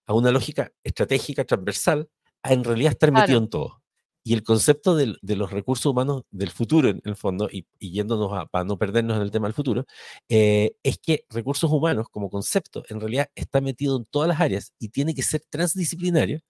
[0.07, 2.09] a una lógica estratégica transversal
[2.45, 3.83] en realidad estar metido en todo.
[4.25, 8.47] Y el concepto de, los recursos humanos del futuro, en el fondo, y, yéndonos a,
[8.47, 9.85] para no perdernos en el tema del futuro,
[10.29, 14.73] eh, es que recursos humanos como concepto en realidad está metido en todas las áreas
[14.79, 16.41] y tiene que ser transdisciplinario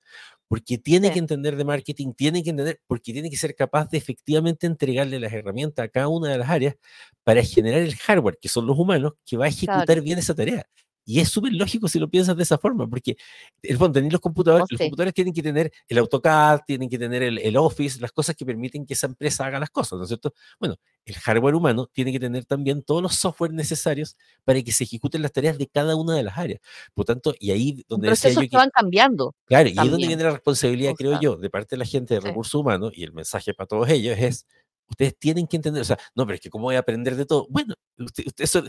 [0.48, 3.96] porque tiene que entender de marketing, tiene que entender, porque tiene que ser capaz de
[3.96, 6.76] efectivamente entregarle las herramientas a cada una de las áreas
[7.24, 10.66] para generar el hardware, que son los humanos, que va a ejecutar bien esa tarea.
[11.04, 13.16] Y es súper lógico si lo piensas de esa forma, porque
[13.62, 17.56] el fondo, los computadores, los computadores tienen que tener el AutoCAD, tienen que tener el,
[17.56, 20.32] Office, las cosas que permiten que esa empresa haga las cosas, ¿no es cierto?
[20.58, 24.84] Bueno, el hardware humano tiene que tener también todos los software necesarios para que se
[24.84, 26.60] ejecuten las tareas de cada una de las áreas.
[26.94, 29.34] Por tanto, y ahí donde decía yo que, van cambiando.
[29.46, 32.20] Claro, y ahí donde viene la responsabilidad, creo yo, de parte de la gente de
[32.20, 34.46] recursos humanos, y el mensaje para todos ellos es
[34.92, 37.24] Ustedes tienen que entender, o sea, no, pero es que cómo voy a aprender de
[37.24, 37.46] todo.
[37.48, 38.62] Bueno, usted, eso,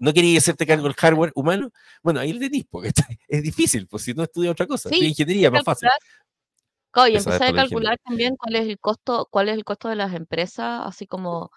[0.00, 1.70] no, quería hacerte cargo del hardware humano.
[2.02, 2.90] Bueno, ahí lo tenéis, porque
[3.28, 5.88] es difícil, pues si no estudia otra cosa, sí, ingeniería, más fácil.
[7.08, 10.14] y empezar a calcular también cuál es el costo, cuál es el costo de las
[10.14, 11.50] empresas, así como,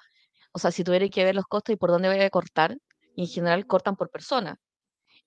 [0.52, 2.76] o sea, si tuviera que ver los costos y por dónde voy a cortar,
[3.16, 4.58] y en general cortan por persona.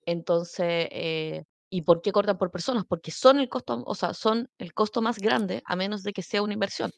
[0.05, 2.85] Entonces, eh, ¿y por qué cortan por personas?
[2.87, 6.23] Porque son el costo, o sea, son el costo más grande, a menos de que
[6.23, 6.93] sea una inversión.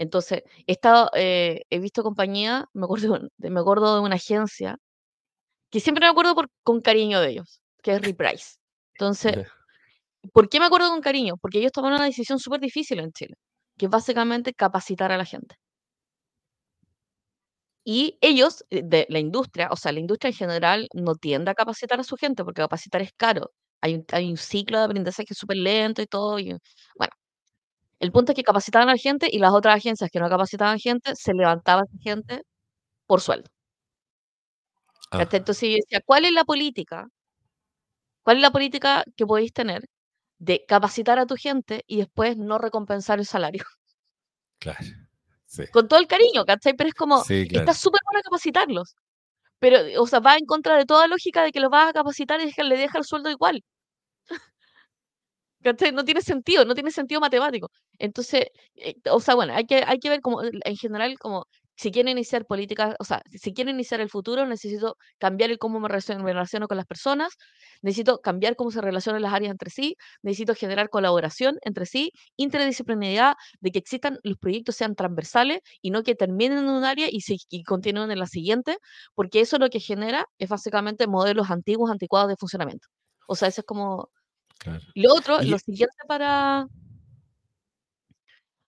[0.00, 4.78] Entonces, he, estado, eh, he visto compañía, me acuerdo, de, me acuerdo de una agencia,
[5.70, 8.56] que siempre me acuerdo por, con cariño de ellos, que es Reprise.
[8.94, 9.46] Entonces,
[10.32, 11.36] ¿por qué me acuerdo con cariño?
[11.38, 13.34] Porque ellos tomaron una decisión súper difícil en Chile,
[13.78, 15.56] que es básicamente capacitar a la gente.
[17.84, 21.54] Y ellos, eh, de la industria, o sea, la industria en general no tiende a
[21.54, 23.52] capacitar a su gente porque capacitar es caro.
[23.82, 26.38] Hay un, hay un ciclo de aprendizaje súper lento y todo.
[26.38, 26.56] Y,
[26.96, 27.12] bueno,
[28.00, 30.78] el punto es que capacitaban a la gente y las otras agencias que no capacitaban
[30.78, 32.42] gente, se levantaban gente
[33.06, 33.50] por sueldo.
[35.10, 35.26] Ah.
[35.30, 37.08] Entonces yo decía, ¿cuál es la política?
[38.22, 39.82] ¿Cuál es la política que podéis tener
[40.38, 43.64] de capacitar a tu gente y después no recompensar el salario?
[44.58, 44.78] Claro.
[45.72, 46.74] Con todo el cariño, ¿cachai?
[46.74, 48.94] Pero es como, está súper bueno capacitarlos.
[49.58, 52.40] Pero, o sea, va en contra de toda lógica de que los vas a capacitar
[52.40, 53.62] y le deja el sueldo igual.
[55.62, 57.68] No tiene sentido, no tiene sentido matemático.
[57.98, 58.46] Entonces,
[58.76, 61.46] eh, o sea, bueno, hay que, hay que ver como, en general, como
[61.76, 65.80] si quieren iniciar políticas, o sea, si quieren iniciar el futuro, necesito cambiar el cómo
[65.80, 67.34] me relaciono, con las personas,
[67.82, 73.34] necesito cambiar cómo se relacionan las áreas entre sí, necesito generar colaboración entre sí, interdisciplinariedad,
[73.60, 77.20] de que existan, los proyectos sean transversales y no que terminen en un área y,
[77.22, 78.76] se, y continúen en la siguiente,
[79.14, 82.88] porque eso lo que genera es básicamente modelos antiguos, anticuados de funcionamiento.
[83.26, 84.10] O sea, eso es como
[84.94, 86.68] y lo otro, lo siguiente para.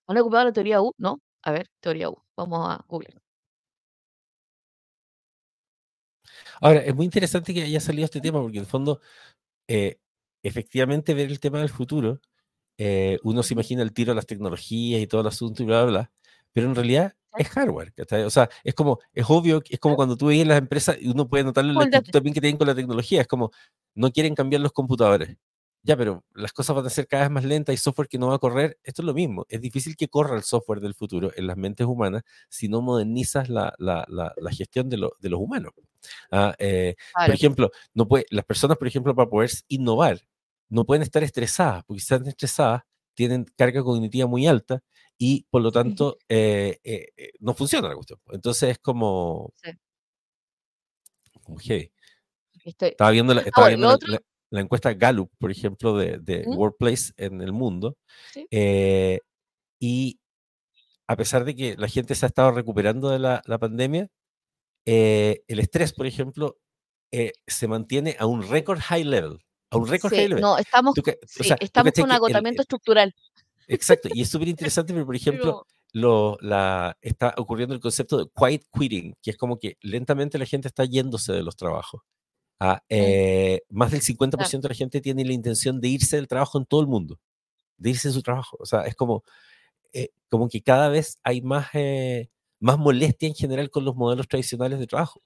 [0.07, 0.93] ¿Han ocupado la teoría U?
[0.99, 1.21] ¿No?
[1.43, 2.23] A ver, teoría U.
[2.37, 3.15] Vamos a Google.
[6.61, 9.01] Ahora, es muy interesante que haya salido este tema, porque en el fondo,
[9.69, 9.99] eh,
[10.43, 12.21] efectivamente, ver el tema del futuro,
[12.79, 15.83] eh, uno se imagina el tiro a las tecnologías y todo el asunto y bla,
[15.83, 16.13] bla, bla,
[16.53, 17.93] pero en realidad es hardware.
[18.27, 21.29] O sea, es como, es obvio, es como cuando tú ves las empresas y uno
[21.29, 23.23] puede notarle la actitud también que tienen con la tecnología.
[23.23, 23.51] Es como,
[23.95, 25.37] no quieren cambiar los computadores
[25.85, 28.29] ya, pero las cosas van a ser cada vez más lentas, y software que no
[28.29, 28.79] va a correr.
[28.85, 29.47] Esto es lo mismo.
[29.49, 33.49] Es difícil que corra el software del futuro en las mentes humanas si no modernizas
[33.49, 35.73] la, la, la, gestión de, de, los humanos.
[36.31, 40.21] Ah, eh, por ejemplo, no puede, las personas, por ejemplo, para poder innovar,
[40.69, 42.83] no pueden estar estresadas, porque si están estresadas,
[43.15, 44.83] tienen carga cognitiva muy alta
[45.19, 47.09] y por lo tanto eh, eh,
[47.41, 48.21] no funciona la cuestión.
[48.31, 49.53] Entonces es como...
[49.57, 49.71] Sí.
[51.43, 54.21] Como Estaba viendo, la, ah, estaba viendo la
[54.61, 57.97] encuesta Gallup, por ejemplo, de, Workplace en el mundo.
[58.51, 59.21] Eh,
[59.81, 60.21] y
[61.07, 64.09] a pesar de que la gente se ha estado recuperando de la, pandemia,
[64.87, 66.59] eh, el estrés, por ejemplo,
[67.13, 69.39] eh, se mantiene a un record high level.
[69.71, 70.43] A un record high level.
[70.43, 70.95] No, estamos,
[71.61, 73.15] estamos con agotamiento estructural.
[73.69, 78.31] Exacto, y es súper interesante, pero por ejemplo, lo, la, está ocurriendo el concepto de
[78.35, 82.03] quiet quitting, que es como que lentamente la gente está yéndose de los trabajos.
[82.65, 86.59] Ah, eh, más del 50% de la gente tiene la intención de irse del trabajo
[86.59, 87.19] en todo el mundo,
[87.77, 88.57] de irse de su trabajo.
[88.61, 89.25] O sea, es como,
[89.93, 92.29] eh, como que cada vez hay más, eh,
[92.61, 95.21] más molestia en general con los modelos tradicionales de trabajo.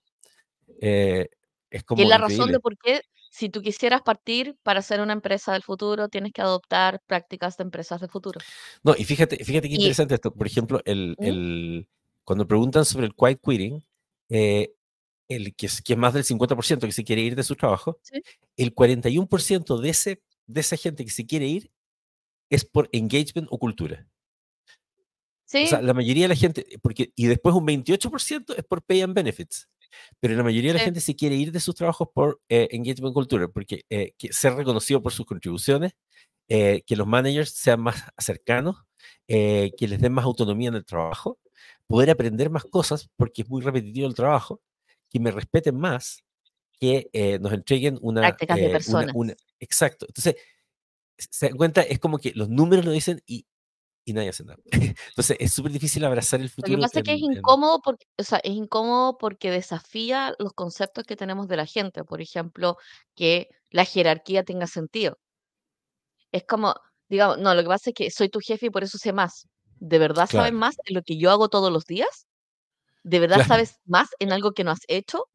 [0.80, 1.28] eh,
[1.70, 2.52] es como Y es la razón increíble.
[2.54, 6.40] de por qué, si tú quisieras partir para ser una empresa del futuro, tienes que
[6.42, 8.40] adoptar prácticas de empresas del futuro.
[8.82, 10.32] No, y fíjate, fíjate qué Y- interesante esto.
[10.32, 11.24] Por ejemplo, el, ¿Mm?
[11.24, 11.88] el-
[12.24, 13.82] cuando preguntan sobre el quiet quitting,
[14.30, 14.72] eh,
[15.28, 17.98] el que es, que es más del 50% que se quiere ir de su trabajo,
[18.02, 18.22] Sí.
[18.56, 21.70] el 41% de, ese, de esa gente que se quiere ir
[22.50, 24.06] es por engagement o cultura.
[25.44, 28.82] Sí, O sea, la mayoría de la gente, porque, y después un 28% es por
[28.82, 29.68] pay and benefits.
[30.20, 30.84] Pero la mayoría de la Sí.
[30.86, 34.54] gente se quiere ir de sus trabajos por eh, engagement culture, porque eh, que ser
[34.54, 35.92] reconocido por sus contribuciones,
[36.48, 38.76] eh, que los managers sean más cercanos,
[39.28, 41.38] eh, que les den más autonomía en el trabajo,
[41.86, 44.60] poder aprender más cosas, porque es muy repetitivo el trabajo,
[45.10, 46.22] que me respeten más,
[46.78, 49.10] que eh, nos entreguen una, Prácticas de eh, una- personas.
[49.14, 50.06] una- Exacto.
[50.08, 50.36] Entonces,
[51.18, 53.46] se dan cuenta, es como que los números lo dicen y,
[54.04, 54.58] y nadie hace nada.
[55.08, 56.76] Entonces, es súper difícil abrazar el Lo futuro.
[56.76, 60.34] que pasa es que es en- en- incómodo porque, o sea, es incómodo porque desafía
[60.38, 62.04] los conceptos que tenemos de la gente.
[62.04, 62.76] Por ejemplo,
[63.14, 65.18] que la jerarquía tenga sentido.
[66.32, 66.74] Es como,
[67.08, 69.48] digamos, no, lo que pasa es que soy tu jefe y por eso sé más.
[69.78, 70.54] ¿De verdad Claro.
[70.56, 72.26] más en lo que yo hago todos los días?
[73.06, 73.46] ¿De verdad Claro.
[73.46, 75.26] sabes más en algo que no has hecho?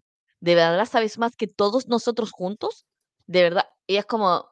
[0.42, 2.86] ¿De verdad sabes más que todos nosotros juntos?
[3.28, 3.66] ¿De verdad?
[3.88, 4.46] Y es como,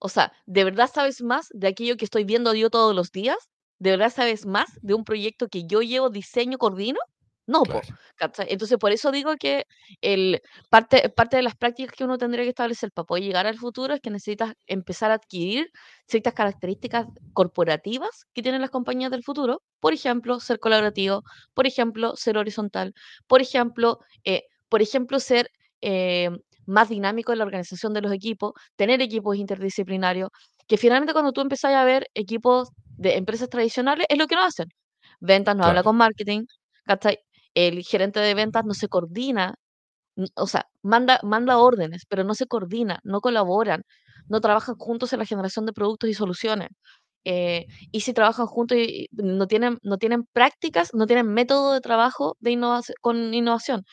[0.00, 3.38] o sea, ¿de verdad sabes más de aquello que estoy viendo yo todos los días?
[3.78, 6.98] ¿De verdad sabes más de un proyecto que yo llevo, diseño, coordino?
[7.48, 7.98] No, po, Claro.
[8.16, 8.46] ¿cachai?
[8.50, 9.64] Entonces, por eso digo que
[10.00, 13.58] el, parte, parte de las prácticas que uno tendría que establecer para poder llegar al
[13.58, 15.68] futuro es que necesitas empezar a adquirir
[16.08, 19.60] ciertas características corporativas que tienen las compañías del futuro.
[19.80, 22.94] Por ejemplo, ser colaborativo, por ejemplo, ser horizontal,
[23.26, 25.50] por ejemplo, eh, por ejemplo, ser
[25.82, 26.30] eh,
[26.66, 30.30] más dinámico en la organización de los equipos, tener equipos interdisciplinarios,
[30.66, 34.44] que finalmente cuando tú empezás a ver equipos de empresas tradicionales, es lo que no
[34.46, 34.68] hacen.
[35.20, 35.84] Ventas no habla Claro.
[35.84, 36.44] con marketing,
[36.84, 37.23] ¿cachai?
[37.54, 39.54] El gerente de ventas no se coordina,
[40.36, 43.82] o sea, manda, manda órdenes, pero no se coordina, no colaboran,
[44.28, 46.70] no trabajan juntos en la generación de productos y soluciones.
[47.24, 51.80] Eh, y si trabajan juntos y no tienen, no tienen prácticas, no tienen método de
[51.80, 53.84] trabajo de innovación, con innovación.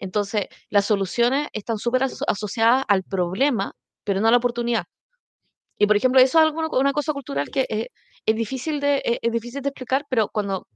[0.00, 3.72] Entonces, las soluciones están súper aso- asociadas al problema,
[4.04, 4.86] pero no a la oportunidad.
[5.78, 7.88] Y, por ejemplo, eso es alguna, una cosa cultural que eh,
[8.26, 10.66] es, difícil de, eh, es difícil de explicar, pero cuando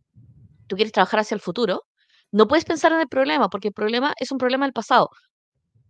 [0.68, 1.85] tú quieres trabajar hacia el futuro,
[2.37, 5.11] no puedes pensar en el problema, porque el problema es un problema del pasado.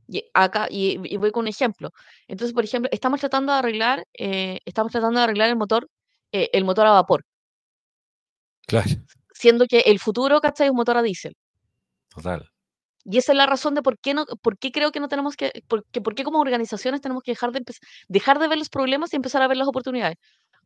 [0.08, 1.90] Y acá, y, y voy con un ejemplo.
[2.28, 5.88] Entonces, por ejemplo, estamos tratando de arreglar, eh, estamos tratando de arreglar el motor,
[6.32, 7.24] eh, el motor a vapor,
[8.66, 8.90] Claro.
[9.34, 10.66] siendo que el futuro, ¿cachai?
[10.66, 11.34] Es un motor a diésel.
[12.08, 12.48] Total.
[13.04, 15.36] Y esa es la razón de por qué, no, por qué creo que no tenemos
[15.36, 17.62] que, por qué, por qué como organizaciones tenemos que dejar de,
[18.08, 20.16] dejar de ver los problemas y empezar a ver las oportunidades.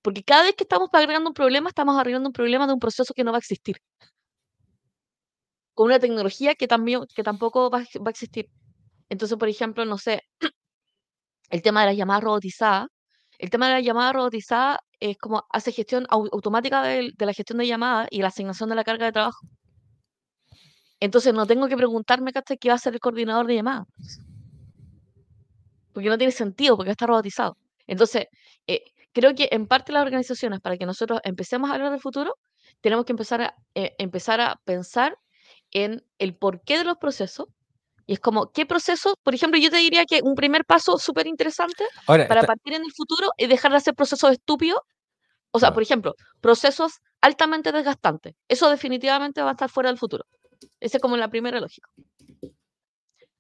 [0.03, 3.13] Porque cada vez que estamos agregando un problema, estamos arreglando un problema de un proceso
[3.15, 3.77] que no va a existir.
[5.75, 8.49] Con una tecnología que, también, que tampoco va, va a existir.
[9.11, 10.23] Entonces, por ejemplo, no sé,
[11.51, 12.89] el tema de las llamadas robotizadas.
[13.39, 17.59] El tema de las llamadas robotizadas es como hace gestión au- automática de, la gestión
[17.59, 19.47] de llamadas y la asignación de la carga de trabajo.
[21.01, 22.33] Entonces no tengo que preguntarme.
[22.61, 23.87] ¿Qué va a ser el coordinador de llamadas?
[25.93, 27.57] Porque no tiene sentido, porque está robotizado.
[27.87, 28.27] Entonces,
[28.67, 32.37] eh, creo que en parte las organizaciones, para que nosotros empecemos a hablar del futuro,
[32.81, 35.17] tenemos que empezar a, eh, empezar a pensar
[35.73, 37.47] en el porqué de los procesos.
[38.07, 39.15] Y es como, ¿qué procesos?
[39.23, 41.85] Por ejemplo, yo te diría que un primer paso súper interesante
[42.29, 44.81] para está- partir en el futuro es dejar de hacer procesos estúpidos.
[45.53, 48.35] O sea, por ejemplo, procesos altamente desgastantes.
[48.49, 50.25] Eso definitivamente va a estar fuera del futuro.
[50.81, 51.89] Esa es como la primera lógica.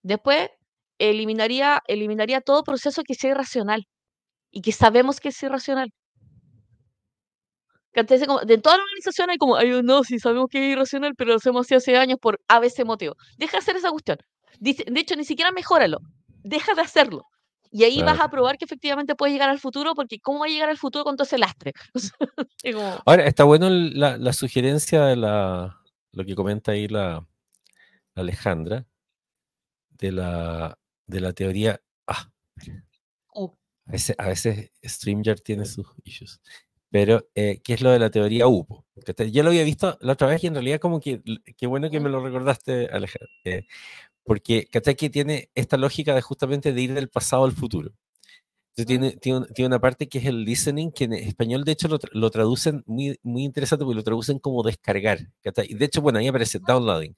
[0.03, 0.51] Después,
[0.99, 3.87] eliminaría, eliminaría todo proceso que sea irracional
[4.51, 5.93] y que sabemos que es irracional.
[7.93, 11.37] De toda la organización hay como, ay, no, sí sabemos que es irracional, pero lo
[11.37, 13.17] hacemos así hace años por ABC motivo.
[13.37, 14.19] Deja de hacer esa cuestión.
[14.61, 15.99] Dice, de hecho, ni siquiera mejóralo.
[16.43, 17.27] Deja de hacerlo.
[17.73, 20.49] Y ahí vas a probar que efectivamente puedes llegar al futuro, porque ¿cómo va a
[20.49, 21.73] llegar al futuro con todo ese lastre?
[22.73, 25.81] Como, Ahora, está bueno la, la sugerencia de la,
[26.13, 27.25] lo que comenta ahí la,
[28.15, 28.87] la Alejandra,
[29.91, 31.81] de la, de la teoría.
[32.09, 32.29] Ah,
[33.35, 33.51] uh,
[33.87, 36.41] a veces, a veces StreamYard tiene sus issues.
[36.91, 38.85] Pero, eh, ¿qué es lo de la teoría UPO?
[39.33, 41.23] Yo lo había visto la otra vez y en realidad como que,
[41.57, 43.29] qué bueno que me lo recordaste, Alejandra.
[43.45, 43.67] eh,
[44.25, 44.97] porque, ¿cachai?
[44.97, 47.93] Que tiene esta lógica de justamente de ir del pasado al futuro.
[48.77, 51.89] Entonces, tiene, tiene, tiene una parte que es el listening, que en español de hecho
[51.89, 55.19] lo, tra- lo traducen muy, muy interesante porque lo traducen como descargar.
[55.69, 57.17] Y de hecho, bueno, ahí aparece downloading.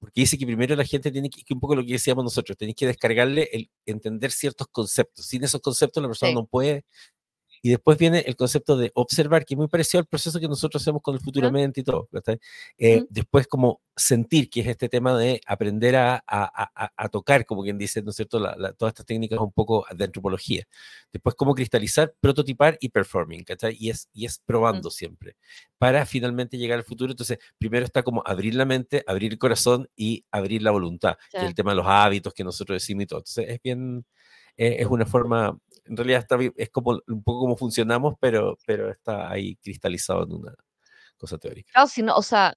[0.00, 2.56] Porque dice que primero la gente tiene que, que un poco lo que decíamos nosotros,
[2.58, 5.26] tenéis que descargarle el entender ciertos conceptos.
[5.26, 6.34] Sin esos conceptos la persona Sí.
[6.34, 6.84] no puede
[7.64, 10.82] Y después viene el concepto de observar, que es muy parecido al proceso que nosotros
[10.82, 12.10] hacemos con el futuramente y todo.
[12.76, 17.62] Eh, después como sentir, que es este tema de aprender a, a, a, tocar, como
[17.62, 18.38] quien dice, ¿no es cierto?,
[18.76, 20.64] todas estas técnicas un poco de antropología.
[21.10, 23.74] Después cómo cristalizar, prototipar y performing, ¿cachai?
[23.80, 25.36] Y es, y es probando siempre,
[25.78, 27.12] para finalmente llegar al futuro.
[27.12, 31.38] Entonces, primero está como abrir la mente, abrir el corazón y abrir la voluntad, que
[31.38, 33.20] es el tema de los hábitos que nosotros decimos y todo.
[33.20, 34.04] Entonces, es bien,
[34.58, 38.90] eh, es una forma, en realidad está, es como un poco como funcionamos, pero, pero
[38.90, 40.54] está ahí cristalizado en una
[41.16, 41.70] cosa teórica.
[41.72, 42.54] Claro, si no, o sea,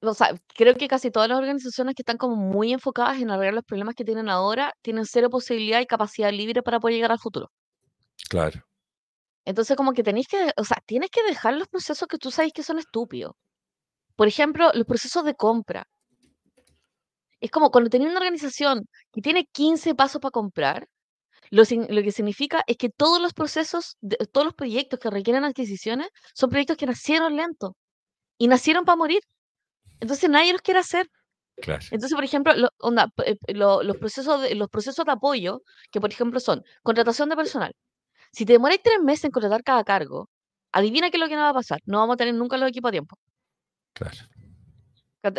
[0.00, 3.54] o sea, creo que casi todas las organizaciones que están como muy enfocadas en arreglar
[3.54, 7.18] los problemas que tienen ahora, tienen cero posibilidad y capacidad libre para poder llegar al
[7.18, 7.50] futuro.
[8.28, 8.64] Claro.
[9.44, 12.52] Entonces, como que tenéis que, o sea, tienes que dejar los procesos que tú sabes
[12.52, 13.32] que son estúpidos.
[14.14, 15.84] Por ejemplo, los procesos de compra.
[17.40, 20.88] Es como cuando tenés una organización que tiene 15 pasos para comprar,
[21.50, 23.96] lo, que significa es que todos los procesos,
[24.32, 27.72] todos los proyectos que requieren adquisiciones son proyectos que nacieron lentos
[28.38, 29.20] y nacieron para morir.
[30.00, 31.08] Entonces nadie los quiere hacer.
[31.56, 31.84] Claro.
[31.90, 36.62] Entonces, por ejemplo, eh, los, procesos de, los procesos de apoyo, que por ejemplo son
[36.82, 37.72] contratación de personal.
[38.32, 40.28] Si te demoráis tres meses en contratar cada cargo,
[40.72, 41.80] adivina qué es lo que no va a pasar.
[41.84, 43.16] No vamos a tener nunca los equipos a tiempo.
[43.94, 44.18] Claro.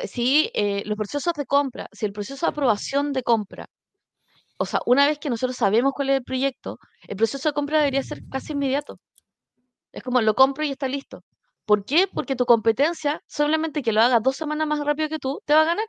[0.07, 3.67] Si eh, los procesos de compra, si el proceso de aprobación de compra,
[4.59, 7.79] o sea, una vez que nosotros sabemos cuál es el proyecto, el proceso de compra
[7.79, 8.99] debería ser casi inmediato.
[9.93, 11.23] Es como lo compro y está listo.
[11.65, 12.07] ¿Por qué?
[12.13, 15.61] Porque tu competencia, solamente que lo haga dos semanas más rápido que tú, te va
[15.61, 15.85] a ganar.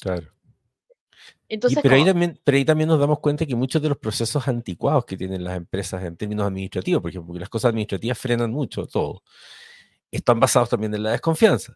[0.00, 0.28] Claro.
[1.48, 4.46] Entonces, pero, ahí también, pero ahí también nos damos cuenta que muchos de los procesos
[4.46, 8.52] anticuados que tienen las empresas en términos administrativos, por ejemplo, porque las cosas administrativas frenan
[8.52, 9.24] mucho todo,
[10.12, 11.74] están basados también en la desconfianza.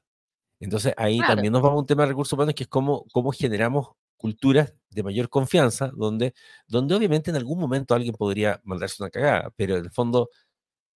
[0.61, 3.33] Entonces ahí también nos vamos a un tema de recursos humanos que es cómo, cómo
[3.33, 6.33] generamos culturas de mayor confianza, donde,
[6.67, 10.31] donde obviamente en algún momento alguien podría mandarse una cagada, pero en el fondo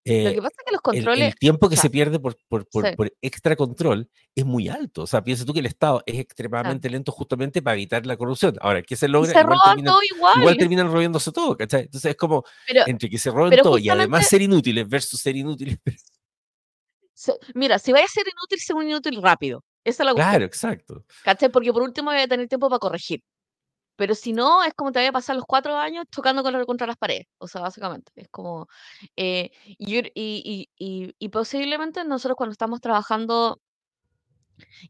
[0.07, 1.29] lo que pasa es que los controles.
[1.29, 5.03] El, tiempo que se pierde por, por, por, extra control es muy alto.
[5.03, 8.57] O sea, piensa tú que el Estado es extremadamente lento justamente para evitar la corrupción.
[8.61, 9.33] Ahora, ¿qué se logra?
[9.33, 10.39] se igual, terminan, todo igual.
[10.39, 11.83] igual terminan robiéndose todo, ¿cachai?
[11.83, 15.79] Entonces es como entre que se roben todo y además ser inútiles versus ser inútiles.
[17.55, 19.65] mira, si vaya a ser inútil, ser un inútil rápido.
[19.87, 20.31] Esa es la cuestión.
[20.31, 21.05] Claro, exacto.
[21.23, 21.49] ¿Cachai?
[21.49, 23.23] Porque por último voy a tener tiempo para corregir.
[23.97, 26.97] Pero si no, es como te voy a pasar los cuatro años tocando contra las
[26.97, 27.27] paredes.
[27.39, 28.11] O sea, básicamente.
[28.17, 28.69] Es como.
[29.15, 33.61] Eh, y, y, y, y, posiblemente nosotros cuando estamos trabajando.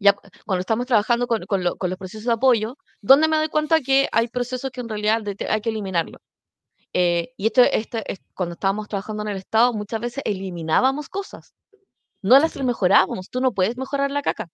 [0.00, 0.14] Ya
[0.46, 4.08] cuando estamos trabajando con, con, con, los procesos de apoyo, donde me doy cuenta que
[4.12, 6.20] hay procesos que en realidad hay que eliminarlos.
[6.94, 8.04] Eh, y esto, este,
[8.34, 11.54] cuando estábamos trabajando en el Estado, muchas veces eliminábamos cosas.
[12.22, 13.30] No las mejorábamos.
[13.30, 14.48] Tú no puedes mejorar la caca.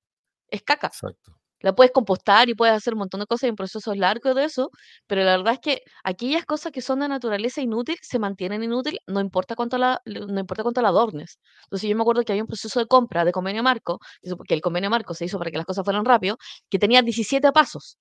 [0.52, 0.86] Es caca.
[0.86, 4.34] Exacto la puedes compostar y puedes hacer un montón de cosas y un proceso largo
[4.34, 4.70] de eso,
[5.06, 8.98] pero la verdad es que aquellas cosas que son de naturaleza inútil se mantienen inútil,
[9.06, 11.38] no importa cuánto la, no importa cuánto la adornes.
[11.64, 13.98] Entonces yo me acuerdo que había un proceso de compra de convenio marco,
[14.46, 16.36] que el convenio marco se hizo para que las cosas fueran rápido,
[16.68, 17.96] que tenía 17 pasos.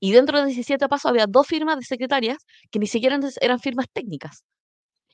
[0.00, 2.38] Y dentro de 17 pasos había dos firmas de secretarias
[2.70, 4.44] que ni siquiera eran firmas técnicas.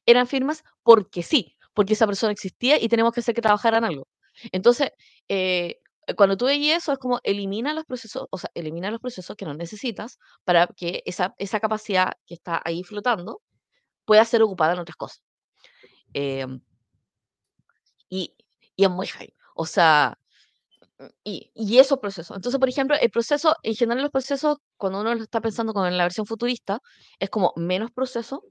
[0.07, 4.09] Eran firmas porque sí, porque esa persona existía y tenemos que hacer que trabajaran algo.
[4.53, 4.90] Entonces,
[5.29, 5.79] eh,
[6.17, 9.45] cuando tú veías eso, es como elimina los procesos, o sea, elimina los procesos que
[9.45, 13.43] no necesitas para que esa, esa capacidad que está ahí flotando
[14.05, 15.23] pueda ser ocupada en otras cosas.
[16.15, 16.61] Em,
[18.09, 18.35] y,
[18.77, 19.33] y es muy high.
[19.55, 20.19] O sea,
[21.25, 22.37] y, y esos procesos.
[22.37, 25.97] Entonces, por ejemplo, el proceso, en general los procesos, cuando uno lo está pensando con
[25.97, 26.81] la versión futurista,
[27.19, 28.45] es como menos proceso,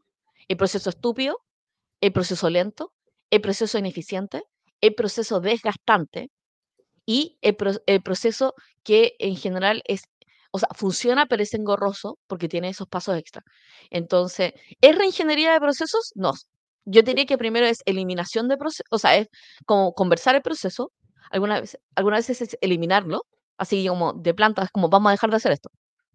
[0.48, 1.40] el proceso estúpido,
[2.02, 2.94] el proceso lento,
[3.30, 4.44] el proceso ineficiente,
[4.82, 6.32] el proceso desgastante,
[7.06, 7.56] y el,
[8.04, 10.04] proceso que en general es,
[10.52, 13.44] o sea, funciona pero es engorroso porque tiene esos pasos extra.
[13.90, 16.12] Entonces, ¿es reingeniería de procesos?
[16.16, 16.34] No.
[16.86, 19.28] Yo diría que primero es eliminación de procesos, o sea, es
[19.66, 20.92] como conversar el proceso,
[21.32, 23.26] algunas veces, algunas veces es eliminarlo,
[23.58, 25.70] así como de planta, es como vamos a dejar de hacer esto.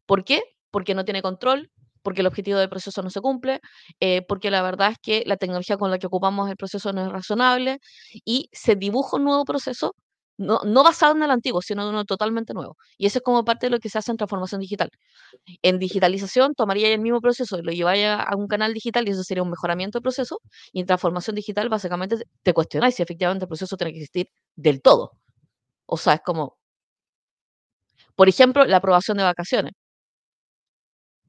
[0.07, 0.43] ¿Por qué?
[0.71, 1.71] Porque no tiene control,
[2.03, 3.61] porque el objetivo del proceso no se cumple,
[4.01, 7.05] eh, porque la verdad es que la tecnología con la que ocupamos el proceso no
[7.05, 7.81] es razonable
[8.25, 9.95] y se dibuja un nuevo proceso
[10.39, 12.77] no, no basado en el antiguo, sino en uno totalmente nuevo.
[12.99, 14.91] Y eso es como parte de lo que se hace en transformación digital.
[15.63, 19.23] En digitalización tomaría el mismo proceso y lo llevaría a un canal digital y eso
[19.25, 20.41] sería un mejoramiento del proceso.
[20.73, 24.83] Y en transformación digital básicamente te cuestionáis si efectivamente el proceso tiene que existir del
[24.83, 25.13] todo.
[25.87, 26.59] O sea, es como,
[28.17, 29.73] por ejemplo, la aprobación de vacaciones.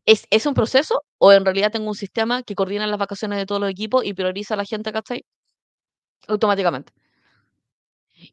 [0.07, 3.45] ¿Es, ¿Es un proceso o en realidad tengo un sistema que coordina las vacaciones de
[3.45, 5.23] todos los equipos y prioriza a la gente, ¿cachai?
[6.34, 6.91] Automáticamente.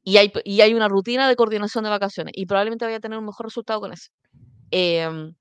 [0.03, 3.19] Y hay, y hay una rutina de coordinación de vacaciones y probablemente vaya a tener
[3.19, 4.11] un mejor resultado con eso.
[4.71, 5.35] Em,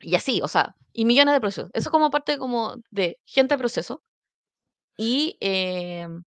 [0.00, 1.70] y así, o sea, y millones de procesos.
[1.74, 4.02] Eso como parte como de gente de proceso.
[4.96, 6.22] Y em,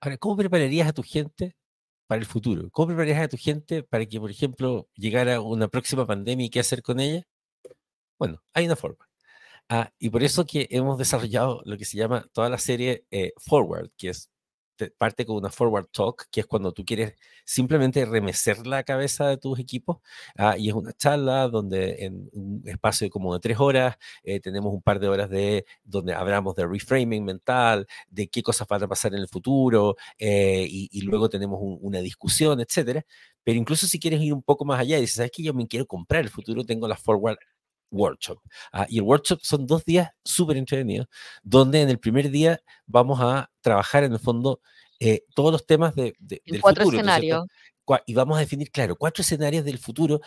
[0.00, 1.56] Ahora, ¿cómo prepararías a tu gente
[2.06, 2.70] para el futuro?
[2.72, 6.60] ¿Cómo prepararías a tu gente para que, por ejemplo, llegara una próxima pandemia y qué
[6.60, 7.24] hacer con ella?
[8.18, 9.08] Bueno, hay una forma.
[9.68, 13.32] Ah, y por eso que hemos desarrollado lo que se llama toda la serie eh,
[13.38, 14.29] Forward, que es
[14.88, 17.14] parte con una forward talk, que es cuando tú quieres
[17.44, 19.98] simplemente remecer la cabeza de tus equipos,
[20.36, 24.40] ah, y es una charla donde en un espacio de como de tres horas eh,
[24.40, 28.82] tenemos un par de horas de donde hablamos de reframing mental, de qué cosas van
[28.82, 33.04] a pasar en el futuro, eh, y, luego tenemos una discusión, etcétera.
[33.42, 35.66] Pero incluso si quieres ir un poco más allá y dices, ¿sabes que yo me
[35.66, 36.64] quiero comprar el futuro?
[36.64, 37.38] Tengo la forward
[37.90, 38.38] workshop.
[38.72, 41.08] Ah, y el workshop son dos días súper entretenidos,
[41.42, 44.60] donde en el primer día vamos a trabajar en el fondo
[44.98, 47.46] eh, todos los temas de, de, del cuatro escenarios
[48.06, 50.20] y vamos a definir, claro, cuatro escenarios del futuro,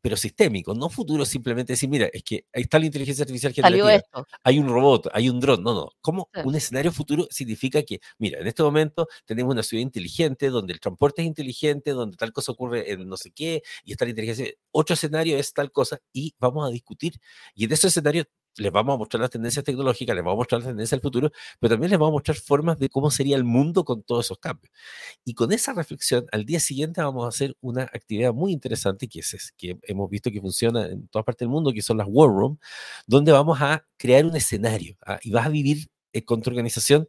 [0.00, 4.02] pero sistémicos, no futuro simplemente decir, mira, es que ahí está la inteligencia artificial generativa,
[4.42, 8.40] hay un robot, hay un dron, no, no, como un escenario futuro significa que, mira,
[8.40, 12.52] en este momento tenemos una ciudad inteligente, donde el transporte es inteligente, donde tal cosa
[12.52, 16.34] ocurre en no sé qué, y está la inteligencia, otro escenario es tal cosa, y
[16.38, 17.14] vamos a discutir,
[17.54, 18.24] y en ese escenario
[18.56, 21.30] les vamos a mostrar las tendencias tecnológicas, les vamos a mostrar las tendencias del futuro,
[21.60, 24.38] pero también les vamos a mostrar formas de cómo sería el mundo con todos esos
[24.38, 24.72] cambios.
[25.24, 29.20] Y con esa reflexión, al día siguiente vamos a hacer una actividad muy interesante que
[29.20, 32.28] es, que hemos visto que funciona en todas partes del mundo, que son las War
[32.28, 32.58] Room,
[33.06, 35.18] donde vamos a crear un escenario ¿ah?
[35.22, 37.08] y vas a vivir eh, con tu organización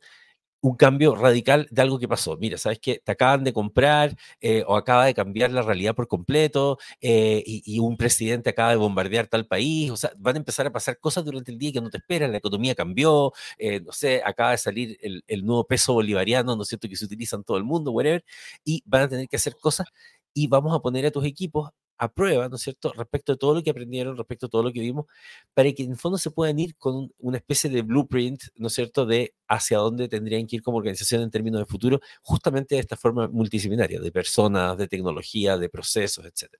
[0.65, 2.37] un cambio radical de algo que pasó.
[2.37, 6.07] Mira, sabes que te acaban de comprar eh, o acaba de cambiar la realidad por
[6.07, 9.91] completo eh, y, un presidente acaba de bombardear tal país.
[9.91, 12.31] O sea, van a empezar a pasar cosas durante el día que no te esperan.
[12.31, 16.63] La economía cambió, eh, no sé, acaba de salir el, el, nuevo peso bolivariano, ¿no
[16.63, 18.25] es cierto?, que se utiliza en todo el mundo, whatever,
[18.63, 19.87] y van a tener que hacer cosas
[20.33, 23.53] y vamos a poner a tus equipos a prueba, ¿no es cierto?, respecto a todo
[23.55, 25.05] lo que aprendieron, respecto a todo lo que vimos,
[25.53, 28.73] para que en el fondo se puedan ir con una especie de blueprint, ¿no es
[28.73, 32.81] cierto?, de hacia dónde tendrían que ir como organización en términos de futuro, justamente de
[32.81, 36.53] esta forma multidisciplinaria, de personas, de tecnología, de procesos, etc.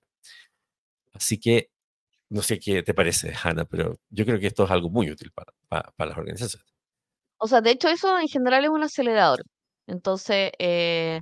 [1.12, 1.70] Así que,
[2.28, 5.30] no sé qué te parece, Hanna, pero yo creo que esto es algo muy útil
[5.32, 6.66] para, para, las organizaciones.
[7.38, 9.42] O sea, de hecho eso en general es un acelerador.
[9.86, 11.20] Entonces, eh,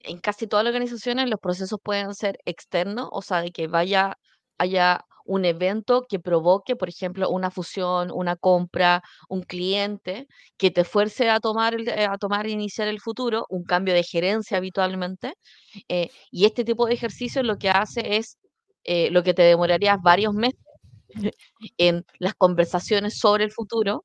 [0.00, 4.18] en casi todas las organizaciones los procesos pueden ser externos, o sea, de que vaya,
[4.58, 10.26] haya un evento que provoque, por ejemplo, una fusión, una compra, un cliente
[10.56, 14.02] que te fuerce a tomar, eh, a tomar e iniciar el futuro, un cambio de
[14.02, 15.34] gerencia habitualmente.
[15.88, 18.38] Eh, y este tipo de ejercicio lo que hace es
[18.84, 20.60] eh, lo que te demorarías varios meses
[21.78, 24.04] en las conversaciones sobre el futuro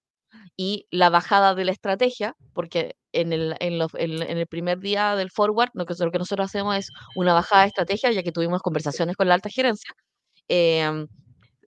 [0.58, 5.32] y la bajada de la estrategia, porque en el, en, en, el primer día del
[5.32, 8.61] forward lo que, lo que, nosotros hacemos es una bajada de estrategia, ya que tuvimos
[8.61, 9.93] conversaciones con la alta gerencia,
[10.47, 11.07] em,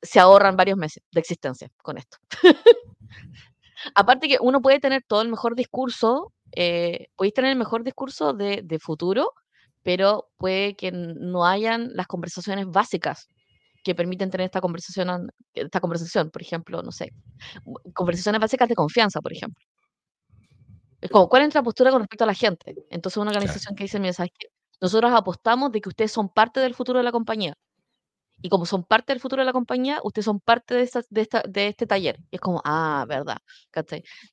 [0.03, 2.19] se ahorran varios meses de existencia con esto.
[3.95, 8.33] Aparte que uno puede tener todo el mejor discurso, eh, podéis tener el mejor discurso
[8.33, 9.33] de, de futuro,
[9.83, 13.29] pero puede que no hayan las conversaciones básicas
[13.85, 17.13] que permiten tener esta conversación, esta conversación, por ejemplo, no sé,
[17.95, 19.65] conversaciones básicas de confianza, por ejemplo.
[21.01, 22.75] Es como, ¿cuál es nuestra postura con respecto a la gente?
[22.91, 24.49] Entonces, una organización que dice, mira, ¿sabes qué?
[24.81, 27.55] Nosotros apostamos de que ustedes son parte del futuro de la compañía.
[28.43, 31.23] Y como son parte del futuro de la compañía, ustedes son parte de, esta, de,
[31.23, 32.19] esta, de este taller.
[32.31, 33.39] Y es como, ah, verdad.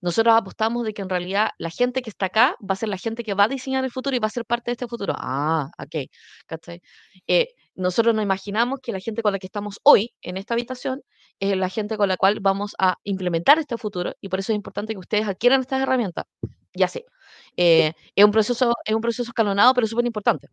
[0.02, 2.98] Nosotros apostamos de que en realidad la gente que está acá va a ser la
[2.98, 5.14] gente que va a diseñar el futuro y va a ser parte de este futuro.
[5.18, 6.10] Ah, ok.
[6.48, 6.82] ¿cachai?
[7.28, 11.02] Eh, nosotros nos imaginamos que la gente con la que estamos hoy en esta habitación
[11.40, 14.56] es la gente con la cual vamos a implementar este futuro y por eso es
[14.56, 16.26] importante que ustedes adquieran estas herramientas.
[16.74, 17.06] Ya sé,
[17.58, 20.48] eh, es, un proceso, es un proceso escalonado, pero súper importante.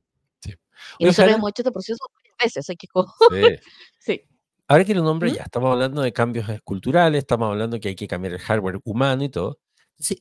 [0.99, 2.77] Y nosotros hemos hecho este proceso varias veces.
[2.79, 2.89] Que...
[3.99, 4.23] sí.
[4.67, 5.35] Ahora que lo nombre, ¿Mm?
[5.35, 9.25] ya estamos hablando de cambios culturales, estamos hablando que hay que cambiar el hardware humano
[9.25, 9.59] y todo.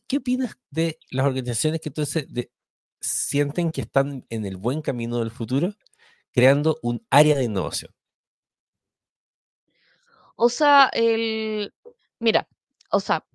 [0.08, 2.28] ¿Qué opinas de las organizaciones que entonces
[3.00, 5.74] sienten que están en el buen camino del futuro
[6.32, 7.92] creando un área de innovación?
[10.42, 11.74] O sea, el,
[12.20, 12.48] mira,
[12.92, 13.26] o sea,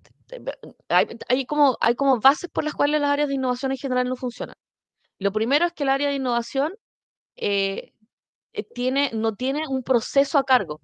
[0.89, 4.15] hay, como, hay como bases por las cuales las áreas de innovación en general no
[4.15, 4.55] funcionan.
[5.19, 6.73] Lo primero es que el área de innovación
[7.37, 7.93] eh,
[8.53, 10.81] eh, tiene, no tiene un proceso a cargo.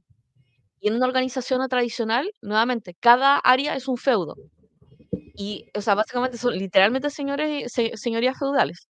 [0.81, 4.35] Y en una organización tradicional, nuevamente, cada área es un feudo.
[5.35, 8.87] Y, o sea, básicamente son literalmente señores, señorías feudales.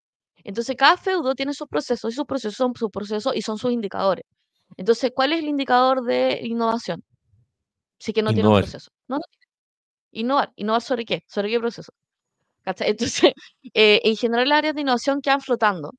[0.44, 3.72] Entonces, cada feudo tiene sus procesos y sus procesos son sus procesos y son sus
[3.72, 4.26] indicadores.
[4.78, 7.04] Entonces, ¿cuál es el indicador de innovación?
[8.06, 8.92] Sí que no tiene un proceso.
[9.08, 9.18] No,
[10.12, 10.52] Innovar.
[10.58, 11.24] ¿Innovar sobre qué?
[11.28, 11.92] ¿Sobre qué proceso?
[12.66, 13.34] Entonces,
[13.74, 15.92] eh, en general, las áreas de innovación quedan flotando.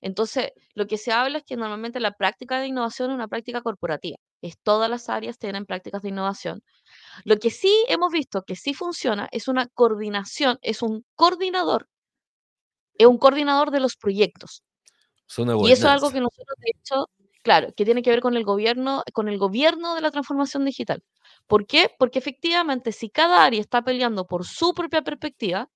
[0.00, 3.60] Entonces, lo que se habla es que normalmente la práctica de innovación es una práctica
[3.60, 4.16] corporativa.
[4.40, 6.62] Es todas las áreas tienen prácticas de innovación.
[7.24, 11.88] Lo que sí hemos visto que sí funciona es una coordinación, es un coordinador,
[12.94, 14.62] es un coordinador de los proyectos.
[15.36, 17.06] y eso es algo que nosotros, de hecho,
[17.42, 21.02] claro, que tiene que ver con el gobierno, con el gobierno de la transformación digital.
[21.46, 21.90] ¿Por qué?
[21.98, 25.68] Porque efectivamente, si cada área está peleando por su propia perspectiva,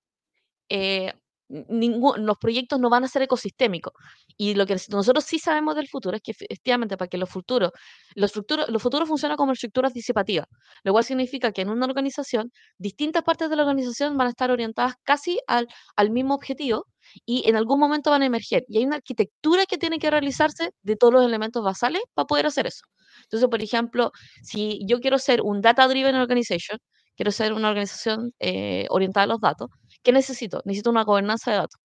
[0.71, 1.15] eh,
[1.49, 3.93] los proyectos no van a ser ecosistémicos.
[4.37, 7.71] Y lo que nosotros sí sabemos del futuro es que efectivamente para que los futuros,
[8.15, 10.47] los futuros, los futuros funcionan como estructuras disipativas,
[10.83, 14.51] lo cual significa que en una organización, distintas partes de la organización van a estar
[14.51, 16.87] orientadas casi al, al mismo objetivo
[17.27, 18.65] y en algún momento van a emerger.
[18.69, 22.47] Y hay una arquitectura que tiene que realizarse de todos los elementos basales para poder
[22.47, 22.85] hacer eso.
[23.25, 24.11] Entonces, por ejemplo,
[24.43, 26.79] si yo quiero ser un data-driven organization,
[27.17, 29.69] quiero ser una organización eh, orientada a los datos,
[30.05, 30.63] ¿qué necesito?
[30.67, 31.81] Necesito una gobernanza de datos.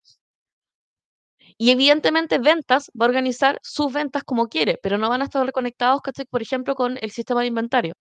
[1.58, 5.50] Y evidentemente ventas va a organizar sus ventas como quiere, pero no van a estar
[5.52, 6.00] conectados,
[6.30, 7.94] por ejemplo, con el sistema de inventario.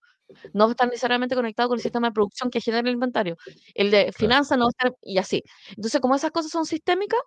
[0.53, 3.37] No va a estar necesariamente conectado con el sistema de producción que genera el inventario.
[3.75, 5.43] El de finanzas no va a estar, y así.
[5.71, 7.19] Entonces, como esas cosas son sistémicas,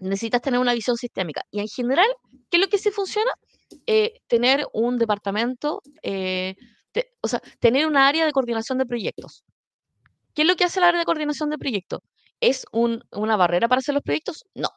[0.00, 1.42] necesitas tener una visión sistémica.
[1.50, 2.08] Y en general,
[2.50, 3.32] ¿qué es lo que sí funciona?
[3.86, 6.56] Eh, tener un departamento eh,
[7.22, 9.44] o sea, tener un área de coordinación de proyectos.
[10.34, 12.00] ¿Qué es lo que hace el área de coordinación de proyectos?
[12.40, 14.44] ¿Es una barrera para hacer los proyectos?
[14.54, 14.68] No.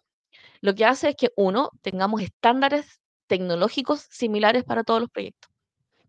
[0.61, 5.51] Lo que hace es que, uno, tengamos estándares tecnológicos similares para todos los proyectos.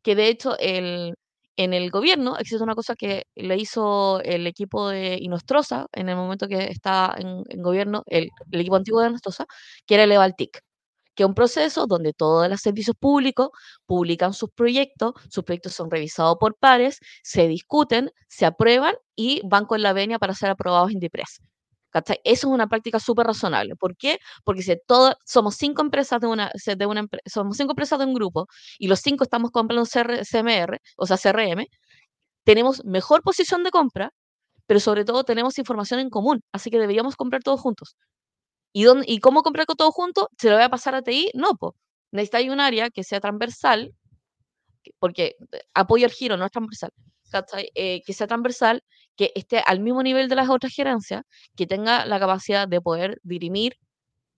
[0.03, 1.15] Que de hecho, el,
[1.57, 6.17] en el gobierno existe una cosa que le hizo el equipo de Inostrosa en el
[6.17, 9.47] momento que estaba en, gobierno, el, equipo antiguo de Inostrosa,
[9.87, 10.61] que era el EVALTIC
[11.15, 13.49] que es un proceso donde todos los servicios públicos
[13.87, 19.67] publican sus proyectos, sus proyectos son revisados por pares, se discuten, se aprueban y van
[19.67, 21.41] con la venia para ser aprobados en DIPRES.
[21.95, 23.77] Eso es una práctica súper razonable.
[23.77, 24.19] ¿Por qué?
[24.45, 26.51] Porque si todos somos cinco empresas de una
[27.27, 28.47] somos cinco empresas de un grupo
[28.79, 31.67] y los cinco estamos comprando CMR, o sea, CRM,
[32.45, 34.11] tenemos mejor posición de compra,
[34.67, 37.97] pero sobre todo tenemos información en común, así que deberíamos comprar todos juntos.
[38.75, 40.29] ¿Y, dónde, ¿Y cómo comprar todo junto?
[40.37, 41.31] ¿Se lo voy a pasar a TI?
[41.35, 41.75] No, pues.
[42.11, 43.95] Necesita un área que sea transversal,
[44.99, 46.91] porque eh, apoyo el giro, no es transversal.
[47.75, 48.83] Eh, que sea transversal,
[49.17, 51.23] que esté al mismo nivel de las otras gerencias,
[51.57, 53.77] que tenga la capacidad de poder dirimir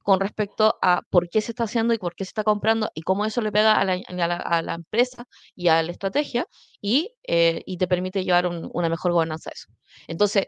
[0.02, 3.02] con respecto a por qué se está haciendo y por qué se está comprando y
[3.02, 5.24] cómo eso le pega a la, empresa
[5.54, 6.46] y a la estrategia
[6.80, 9.68] y, eh, y te permite llevar una mejor gobernanza de eso.
[10.06, 10.46] Entonces,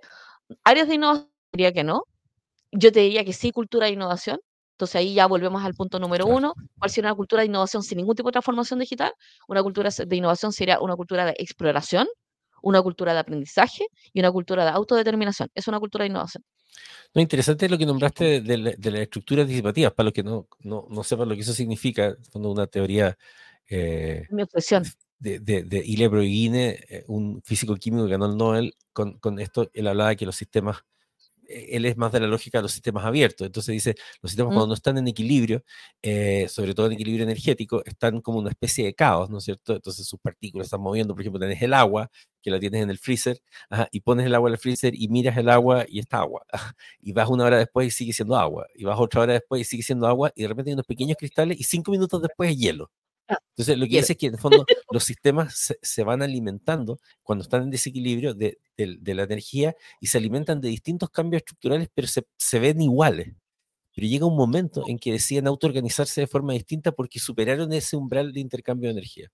[0.64, 2.04] áreas de innovación diría que no,
[2.72, 4.40] yo te diría que sí, cultura de innovación.
[4.72, 6.54] Entonces ahí ya volvemos al punto número uno.
[6.78, 9.12] ¿Cuál sería una cultura de innovación sin ningún tipo de transformación digital?
[9.48, 12.06] Una cultura de innovación sería una cultura de exploración,
[12.62, 15.48] una cultura de aprendizaje y una cultura de autodeterminación.
[15.54, 16.44] Es una cultura de innovación.
[17.12, 21.02] No, interesante lo que nombraste de, las estructuras disipativas, para los que no, no, no,
[21.02, 23.18] sepan lo que eso significa, cuando una teoría...
[23.68, 24.84] Eh, Mi obsesión.
[25.18, 29.88] De, de, de eh, un físico químico que ganó el Nobel, con, con esto él
[29.88, 30.84] hablaba de que los sistemas
[31.48, 33.46] él es más de la lógica de los sistemas abiertos.
[33.46, 34.68] Entonces dice, los sistemas cuando mm.
[34.68, 35.64] no están en equilibrio,
[36.02, 39.74] eh, sobre todo en equilibrio energético, están como una especie de caos, ¿no es cierto?
[39.74, 41.14] Entonces sus partículas están moviendo.
[41.14, 42.10] Por ejemplo, tenés el agua,
[42.42, 43.40] que la tienes en el freezer,
[43.90, 46.42] y pones el agua en el freezer y miras el agua y está agua.
[47.00, 48.66] y vas una hora después y sigue siendo agua.
[48.74, 50.32] Y vas otra hora después y sigue siendo agua.
[50.34, 52.90] Y de repente hay unos pequeños cristales y cinco minutos después es hielo.
[53.28, 57.42] Entonces, lo que dice es que en el fondo los sistemas se, van alimentando cuando
[57.42, 62.24] están en desequilibrio de, la energía y se alimentan de distintos cambios estructurales, pero se,
[62.36, 63.34] se ven iguales.
[63.94, 68.32] Pero llega un momento en que deciden autoorganizarse de forma distinta porque superaron ese umbral
[68.32, 69.28] de intercambio de energía.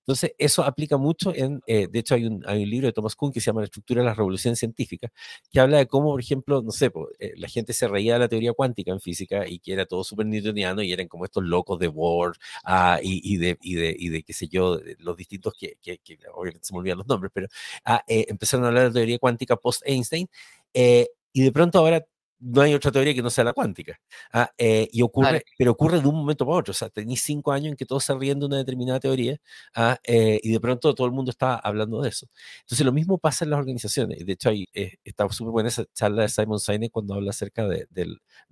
[0.00, 3.14] Entonces, eso aplica mucho en, eh, de hecho, hay un, hay un, libro de Thomas
[3.14, 5.10] Kuhn que se llama La estructura de la revolución científica,
[5.50, 8.28] que habla de cómo, por ejemplo, no sé, eh, la gente se reía de la
[8.28, 11.78] teoría cuántica en física y que era todo súper newtoniano y eran como estos locos
[11.78, 15.76] de Bohr ah, y, de, y, de, y de, qué sé yo, los distintos que,
[15.82, 17.48] que, que obviamente se me olvidan los nombres, pero
[17.84, 20.28] ah, eh, empezaron a hablar de la teoría cuántica post-Einstein.
[20.74, 22.04] y de pronto ahora
[22.40, 24.00] no hay otra teoría que no sea la cuántica.
[24.32, 26.72] Ah, eh, y ocurre, pero ocurre de un momento para otro.
[26.72, 29.36] O sea, tenéis cinco años en que todos se ríen de una determinada teoría
[29.74, 32.26] ah, eh, y de pronto todo el mundo está hablando de eso.
[32.62, 34.24] Entonces, lo mismo pasa en las organizaciones.
[34.24, 37.68] De hecho, ahí eh, está súper buena esa charla de Simon Sinek cuando habla acerca
[37.68, 37.86] de,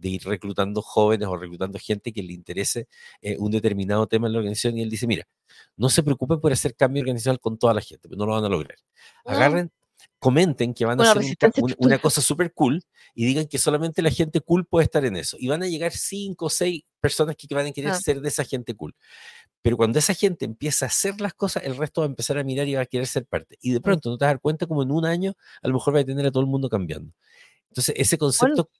[0.02, 2.88] ir reclutando jóvenes o reclutando gente que le interese
[3.38, 4.78] un determinado tema en la organización.
[4.78, 5.24] Y él dice: Mira,
[5.76, 8.44] no se preocupen por hacer cambio organizacional con toda la gente, pero no lo van
[8.44, 8.76] a lograr.
[9.24, 9.70] Agarren
[10.18, 11.36] comenten que van a hacer
[11.78, 12.82] una cosa súper cool
[13.14, 15.36] y digan que solamente la gente cool puede estar en eso.
[15.38, 17.94] Y van a llegar cinco o seis personas que van a querer ah.
[18.00, 18.94] ser de esa gente cool.
[19.62, 22.44] Pero cuando esa gente empieza a hacer las cosas, el resto va a empezar a
[22.44, 23.58] mirar y va a querer ser parte.
[23.60, 23.82] Y de mm.
[23.82, 26.00] pronto no te vas a dar cuenta como en un año a lo mejor va
[26.00, 27.12] a tener a todo el mundo cambiando.
[27.70, 28.70] Entonces, ese concepto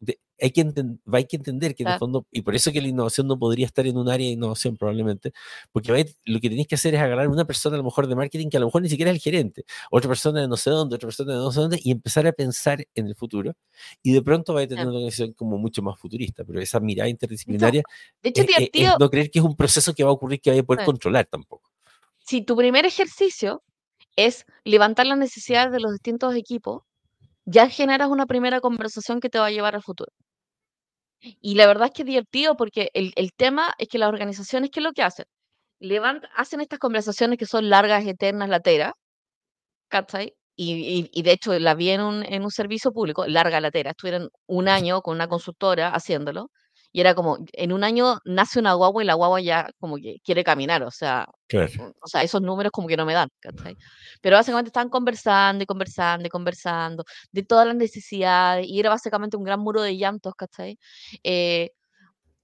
[0.41, 0.67] hay, que
[1.13, 3.67] hay que entender que en el fondo, y por eso que la innovación no podría
[3.67, 5.33] estar en un área de innovación probablemente,
[5.73, 8.49] porque lo que tenéis que hacer es agarrar una persona a lo mejor de marketing
[8.49, 10.97] que a lo mejor ni siquiera es el gerente, otra persona de no sé dónde,
[10.97, 13.55] otra persona de no sé dónde, y empezar a pensar en el futuro.
[14.03, 17.09] Y de pronto va a tener una organización como mucho más futurista, pero esa mirada
[17.09, 17.83] interdisciplinaria,
[18.23, 18.45] de hecho,
[18.99, 21.27] no creer que es un proceso que va a ocurrir que vaya a poder controlar
[21.27, 21.71] tampoco.
[22.21, 23.63] Si tu primer ejercicio
[24.17, 26.83] es levantar las necesidades de los distintos equipos,
[27.51, 30.13] ya generas una primera conversación que te va a llevar al futuro.
[31.21, 34.81] Y la verdad es que es divertido porque el, tema es que las organizaciones, ¿qué
[34.81, 35.27] es lo que hacen?
[35.81, 38.93] Levant, hacen estas conversaciones que son largas, eternas, lateras,
[39.89, 40.35] ¿cachai?
[40.57, 44.31] Y, y, de hecho la vi en un, en un servicio público, larga latera, estuvieron
[44.47, 46.51] un año con una consultora haciéndolo,
[46.99, 50.17] y era como, en un año nace una guagua y la guagua ya como que
[50.25, 53.77] quiere caminar, o sea, o sea, esos números como que no me dan, ¿cachai?
[54.21, 59.37] Pero básicamente estaban conversando y conversando y conversando de todas las necesidades y era básicamente
[59.37, 60.77] un gran muro de llantos, ¿cachai?
[61.23, 61.71] Eh,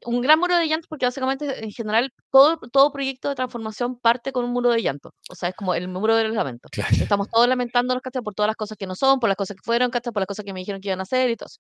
[0.05, 4.31] un gran muro de llantos porque básicamente en general todo, todo proyecto de transformación parte
[4.31, 5.11] con un muro de llantos.
[5.31, 6.71] O sea, es como el muro de los lamentos.
[6.93, 8.23] Estamos todos lamentándonos, ¿cachai?
[8.23, 10.13] Por todas las cosas que no son, por las cosas que fueron, ¿cachai?
[10.13, 11.59] Por las cosas que me dijeron que iban a hacer y todo eso.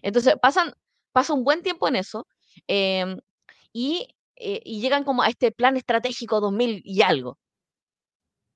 [0.00, 0.74] Entonces pasan,
[1.12, 2.26] pasa un buen tiempo en eso
[2.66, 3.18] em,
[3.72, 7.38] y, eh, y llegan como a este plan estratégico 2000 y algo,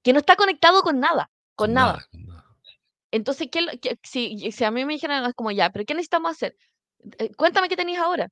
[0.02, 2.06] que no está conectado con nada, con nada.
[3.10, 3.60] Entonces, ¿qué,
[4.02, 6.56] si, si, a mí me dijeran, como ya, pero ¿qué necesitamos hacer?
[7.18, 8.28] Eh, cuéntame qué tenéis ahora.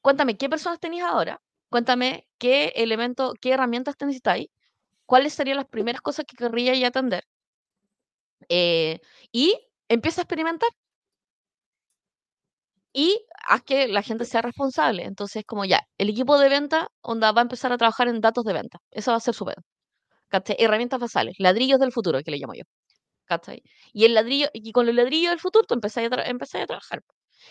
[0.00, 1.40] Cuéntame qué personas tenéis ahora.
[1.70, 4.48] Cuéntame qué elementos, qué herramientas te necesitáis.
[5.06, 7.24] ¿Cuáles serían las primeras cosas que querría atender?
[8.48, 9.00] Eh,
[9.32, 9.58] y
[9.88, 10.70] empieza a experimentar
[12.92, 15.04] y haz que la gente sea responsable.
[15.04, 18.44] Entonces, como ya, el equipo de venta onda, va a empezar a trabajar en datos
[18.44, 18.78] de venta.
[18.90, 19.62] Eso va a ser su venta.
[20.58, 22.64] Herramientas basales, ladrillos del futuro, que le llamo yo.
[23.92, 27.02] Y el ladrillo, y con el ladrillo del futuro tú empezás a, a trabajar.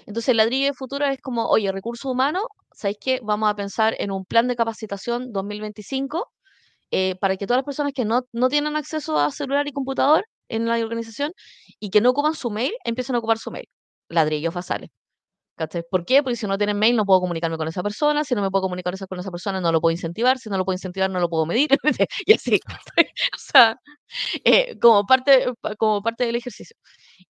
[0.05, 3.19] Entonces, el ladrillo del futuro es como, oye, recursos humanos, ¿sabéis qué?
[3.23, 6.31] Vamos a pensar en un plan de capacitación 2025
[6.91, 10.25] eh, para que todas las personas que no, no tienen acceso a celular y computador
[10.49, 11.33] en la organización
[11.79, 13.67] y que no ocupan su mail, empiecen a ocupar su mail.
[14.09, 14.89] Ladrillos basales.
[15.89, 16.23] ¿Por qué?
[16.23, 18.63] Porque si no tienen mail no puedo comunicarme con esa persona, si no me puedo
[18.63, 21.29] comunicar con esa persona no lo puedo incentivar, si no lo puedo incentivar no lo
[21.29, 21.69] puedo medir,
[22.25, 22.59] y así.
[23.35, 23.77] o sea,
[24.45, 25.45] eh, como, parte,
[25.77, 26.75] como parte del ejercicio.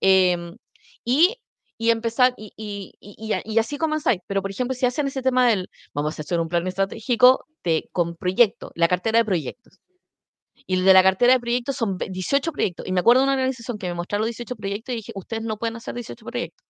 [0.02, 0.58] Em,
[1.06, 1.38] y,
[1.78, 4.22] y, empezar, y, y, y, así comenzáis.
[4.28, 7.90] Pero, por ejemplo, si hacen ese tema del, vamos a hacer un plan estratégico de,
[7.94, 9.80] con proyectos, la cartera de proyectos.
[10.68, 12.88] Y el de la cartera de proyectos son 18 proyectos.
[12.88, 15.44] Y me acuerdo de una organización que me mostraron los 18 proyectos y dije, ustedes
[15.44, 16.66] no pueden hacer 18 proyectos.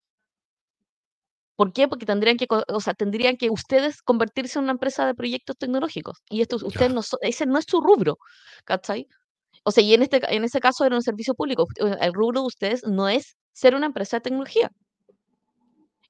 [1.62, 1.88] ¿Por qué?
[1.88, 6.18] Porque tendrían que, o sea, tendrían que ustedes convertirse en una empresa de proyectos tecnológicos.
[6.28, 8.18] Y esto, ustedes no, ese no es su rubro,
[8.66, 9.05] ¿cachai?
[9.64, 11.68] O sea, y en este, en ese caso era un servicio público.
[11.78, 14.72] El rubro de ustedes no es ser una empresa de tecnología.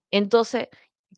[0.10, 0.68] Entonces,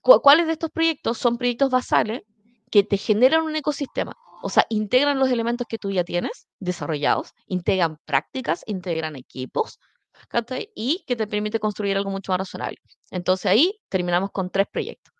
[0.01, 2.23] ¿cuáles de estos proyectos son proyectos basales
[2.71, 4.13] que te generan un ecosistema?
[4.41, 9.77] O sea, integran los elementos que tú ya tienes desarrollados, integran prácticas, integran equipos,
[10.75, 12.77] y que te permite construir algo mucho más razonable.
[13.11, 15.13] Entonces ahí terminamos con tres proyectos.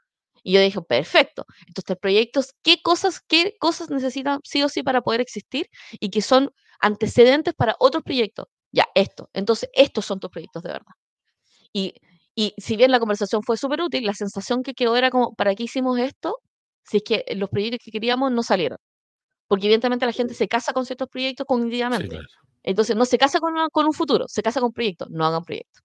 [0.44, 1.46] Y yo dije, perfecto.
[1.68, 6.10] Estos tres proyectos, ¿qué cosas, qué cosas necesitan sí o sí para poder existir y
[6.10, 8.48] que son antecedentes para otros proyectos?
[8.72, 9.30] Ya, esto.
[9.34, 10.92] Entonces, estos son tus proyectos de verdad.
[11.72, 11.94] Y,
[12.36, 15.56] y si bien la conversación fue súper útil, la sensación que quedó era como, ¿para
[15.56, 16.38] qué hicimos esto?
[16.84, 18.80] Si es que los proyectos que queríamos no salieron.
[19.48, 22.20] Porque evidentemente la gente se casa con ciertos proyectos cognitivamente.
[22.64, 25.44] Entonces, no se casa con, con, un futuro, se casa con un proyecto, no hagan
[25.44, 25.82] proyecto.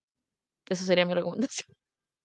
[0.67, 1.69] Esa sería mi recomendación.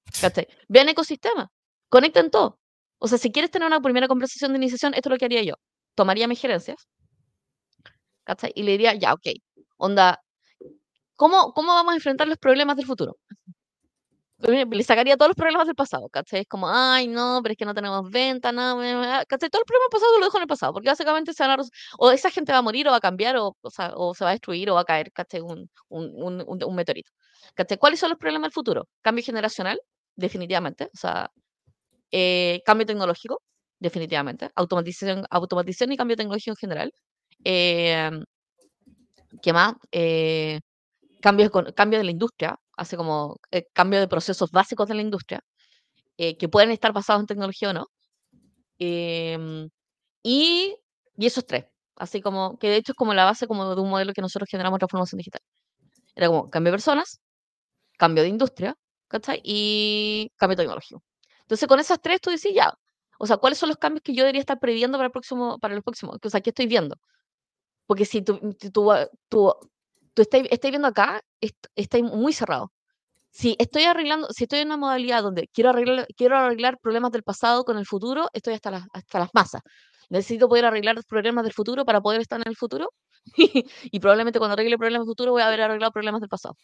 [0.70, 1.52] Vean ecosistema,
[1.90, 2.60] conecten todo.
[3.00, 5.44] O sea, si quieres tener una primera conversación de iniciación, esto es lo que haría
[5.44, 5.56] yo.
[5.96, 6.88] Tomaría mis gerencias
[8.56, 9.28] y le diría, ya, ok,
[9.78, 10.22] onda,
[11.16, 13.18] ¿cómo, ¿cómo vamos a enfrentar los problemas del futuro?
[14.44, 16.42] Le sacaría todos los problemas del pasado, ¿cachai?
[16.42, 18.78] Es como, ay, no, pero es que no tenemos venta, no,
[19.28, 19.50] ¿cachai?
[19.50, 21.64] Todo el problema del pasado lo dejo en el pasado, porque básicamente se van a,
[21.98, 24.24] o esa gente va a morir o va a cambiar, o, o, sea, o se
[24.24, 25.42] va a destruir o va a caer, ¿cachai?
[25.42, 27.12] Un, un, un, un meteorito.
[27.56, 27.78] ¿Cachai?
[27.78, 28.88] ¿Cuáles son los problemas del futuro?
[29.02, 29.80] Cambio generacional,
[30.16, 31.32] definitivamente, o sea,
[32.12, 33.42] eh, cambio tecnológico,
[33.80, 36.94] definitivamente, automatización, automatización y cambio tecnológico en general.
[37.44, 38.12] Eh,
[39.42, 39.74] ¿Qué más?
[39.92, 40.60] Eh,
[41.22, 45.42] cambios, cambio de la industria, hace como eh, cambio de procesos básicos de la industria,
[46.18, 47.88] eh, que pueden estar basados en tecnología o no.
[48.80, 49.70] Em,
[50.24, 50.76] y,
[51.18, 51.66] y esos tres,
[51.98, 54.50] así como, que de hecho es como la base como de un modelo que nosotros
[54.50, 55.42] generamos transformación digital.
[56.16, 57.22] Era como cambio de personas,
[57.98, 58.76] cambio de industria,
[59.08, 59.42] ¿cachai?
[59.44, 61.04] Y cambio tecnológico.
[61.42, 62.74] Entonces, con esas tres tú dices, ya,
[63.20, 65.76] o sea, ¿cuáles son los cambios que yo debería estar previendo para el próximo, para
[65.76, 66.18] los próximos?
[66.24, 66.98] O sea, ¿qué estoy viendo?
[67.86, 68.40] Porque si tú,
[68.74, 68.92] tú,
[69.30, 69.54] tú,
[70.14, 71.22] tú estáis, viendo acá,
[71.76, 72.72] estáis muy cerrado.
[73.32, 77.24] si estoy arreglando, si estoy en una modalidad donde quiero arreglar, quiero arreglar problemas del
[77.24, 79.62] pasado con el futuro, estoy hasta las, hasta las masas.
[80.10, 82.92] Necesito poder arreglar los problemas del futuro para poder estar en el futuro.
[83.84, 86.56] y probablemente cuando arregle problemas del futuro voy a haber arreglado problemas del pasado.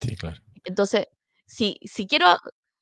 [0.00, 0.36] Sí, claro.
[0.64, 1.06] Entonces,
[1.46, 2.26] si, si quiero,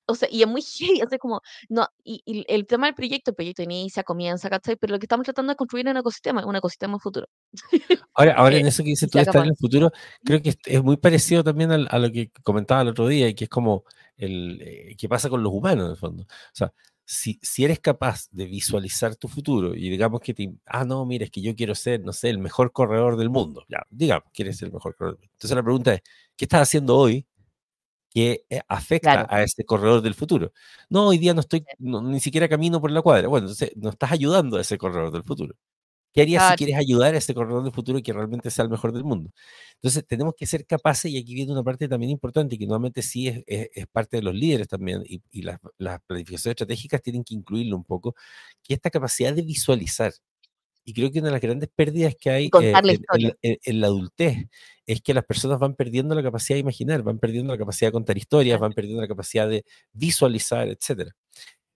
[0.06, 2.94] o sea, y es muy heavy, o sea, como, no, y, y el tema del
[2.94, 4.76] proyecto, el proyecto inicia, comienza, ¿cachai?
[4.76, 7.26] Pero lo que estamos tratando es construir un ecosistema, un ecosistema futuro.
[8.14, 9.90] Ahora, ahora en eso que dices tú de estar en el futuro,
[10.24, 13.28] creo que es, es muy parecido también al- a, lo que comentaba el otro día,
[13.28, 13.84] y que es como
[14.16, 16.22] el eh, que pasa con los humanos, en el fondo.
[16.24, 16.72] O sea,
[17.04, 21.24] si, si eres capaz de visualizar tu futuro y digamos que te, ah, no, mira,
[21.24, 24.56] es que yo quiero ser, no sé, el mejor corredor del mundo, ya, digamos, quieres
[24.58, 25.18] ser el mejor corredor.
[25.22, 26.00] Entonces la pregunta es,
[26.36, 27.26] ¿qué estás haciendo hoy
[28.14, 29.26] que eh, afecta Claro.
[29.30, 30.52] a ese corredor del futuro?
[30.90, 33.28] No, hoy día no estoy, no- ni siquiera camino por la cuadra.
[33.28, 35.54] Bueno, entonces no estás ayudando a ese corredor del futuro.
[36.14, 36.58] ¿Qué harías si Claro.
[36.58, 39.30] quieres ayudar a ese corredor del futuro y que realmente sea el mejor del mundo?
[39.76, 43.28] Entonces, tenemos que ser capaces, y aquí viene una parte también importante, que nuevamente sí
[43.28, 47.24] es, es- es parte de los líderes también, y, y las, las planificaciones estratégicas tienen
[47.24, 48.14] que incluirlo un poco,
[48.62, 50.12] que esta capacidad de visualizar.
[50.84, 52.72] Y creo que una de las grandes pérdidas que hay eh,
[53.14, 54.46] en, en en- la adultez
[54.86, 57.92] es que las personas van perdiendo la capacidad de imaginar, van perdiendo la capacidad de
[57.92, 61.12] contar historias, van perdiendo la capacidad de visualizar, etcétera.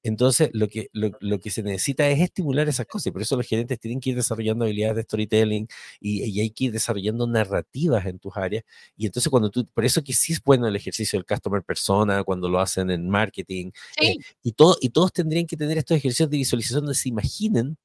[0.05, 3.37] Entonces, lo que, lo, lo que se necesita es estimular esas cosas, y por eso
[3.37, 5.69] los gerentes tienen que ir desarrollando habilidades de storytelling
[6.01, 8.63] y, y hay que ir desarrollando narrativas en tus áreas.
[8.97, 12.23] Y entonces, cuando tú, por eso que sí es bueno el ejercicio del customer persona,
[12.25, 14.19] cuando lo hacen en marketing, eh, Sí.
[14.45, 17.77] y, todo, y todos tendrían que tener estos ejercicios de visualización donde se imaginen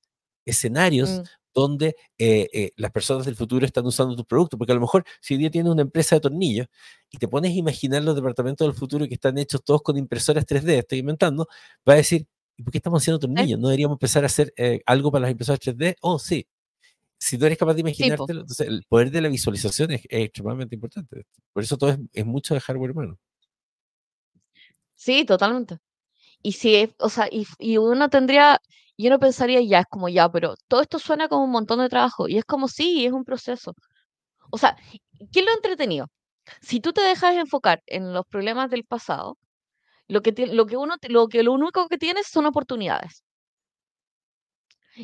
[0.46, 1.24] escenarios Mm,
[1.56, 5.06] donde eh, eh, las personas del futuro están usando tus productos, porque a lo mejor
[5.22, 6.66] si hoy día tienes una empresa de tornillos
[7.12, 10.46] y te pones a imaginar los departamentos del futuro que están hechos todos con impresoras
[10.48, 11.48] 3D, estoy inventando,
[11.88, 12.26] va a decir,
[12.58, 13.60] ¿y por qué estamos haciendo tornillos?
[13.60, 15.96] ¿No deberíamos empezar a hacer eh, algo para las impresoras 3D?
[16.02, 16.48] Oh, sí.
[17.20, 20.74] Si tú eres capaz de imaginártelo, entonces el poder de la visualización es, es extremadamente
[20.76, 21.26] importante.
[21.54, 23.20] Por eso todo es, es mucho de hardware humano.
[24.96, 25.78] Sí, totalmente.
[26.44, 28.62] Y si, es- o sea, y, y uno tendría,
[28.98, 31.90] y uno pensaría, ya, es como ya, pero todo esto suena como un montón de
[31.90, 32.28] trabajo.
[32.28, 33.74] Y es como, sí, es un proceso.
[34.52, 34.78] O sea,
[35.34, 36.08] ¿qué es lo entretenido?
[36.62, 39.38] Si tú te dejas enfocar en los problemas del pasado,
[40.10, 43.24] lo que, ti- lo que uno, te- lo que lo único que tienes son oportunidades.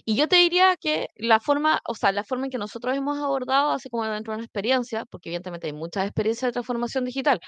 [0.06, 3.18] Y yo te diría que la forma, o sea, la forma en que nosotros hemos
[3.20, 7.40] abordado, así como dentro de una experiencia, porque evidentemente hay muchas experiencias de transformación digital.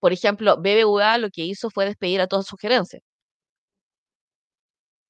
[0.00, 3.02] Por ejemplo, BBVA lo que hizo fue despedir a todas sus gerencias,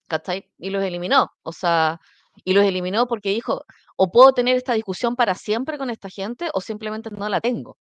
[0.08, 0.50] ¿cachai?
[0.58, 1.30] Y los eliminó.
[1.42, 2.00] O sea,
[2.44, 3.64] y los eliminó porque dijo,
[3.96, 7.78] o puedo tener esta discusión para siempre con esta gente, o simplemente no la tengo.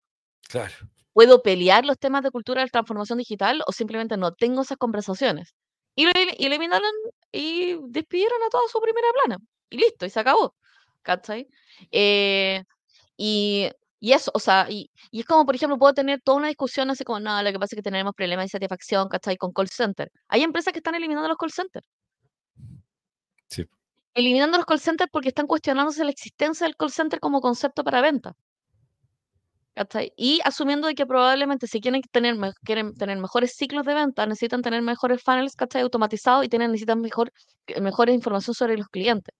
[0.49, 0.73] Claro.
[1.13, 5.55] Puedo pelear los temas de cultura de transformación digital, o simplemente no tengo esas conversaciones.
[5.95, 6.91] Y lo y eliminaron
[7.32, 9.38] y despidieron a toda su primera plana.
[9.69, 10.55] Y listo, y se acabó.
[11.01, 11.47] ¿Cachai?
[11.91, 12.63] Eh,
[13.17, 13.69] y,
[13.99, 16.89] y eso, o sea, y, y es como, por ejemplo, puedo tener toda una discusión
[16.91, 19.38] así como, no, lo que pasa es que tenemos problemas de satisfacción, ¿cachai?
[19.38, 20.11] Con call center.
[20.28, 21.86] Hay empresas que están eliminando los call centers.
[24.18, 28.01] Eliminando los call centers porque están cuestionándose la existencia del call center como concepto para
[28.01, 28.36] venta.
[30.15, 34.63] Y asumiendo de que probablemente si quieren tener, quieren tener mejores ciclos de venta, necesitan
[34.63, 35.53] tener mejores funnels.
[35.76, 37.32] Automatizados y tienen, necesitan mejor,
[37.68, 39.36] eh, mejores información sobre los clientes.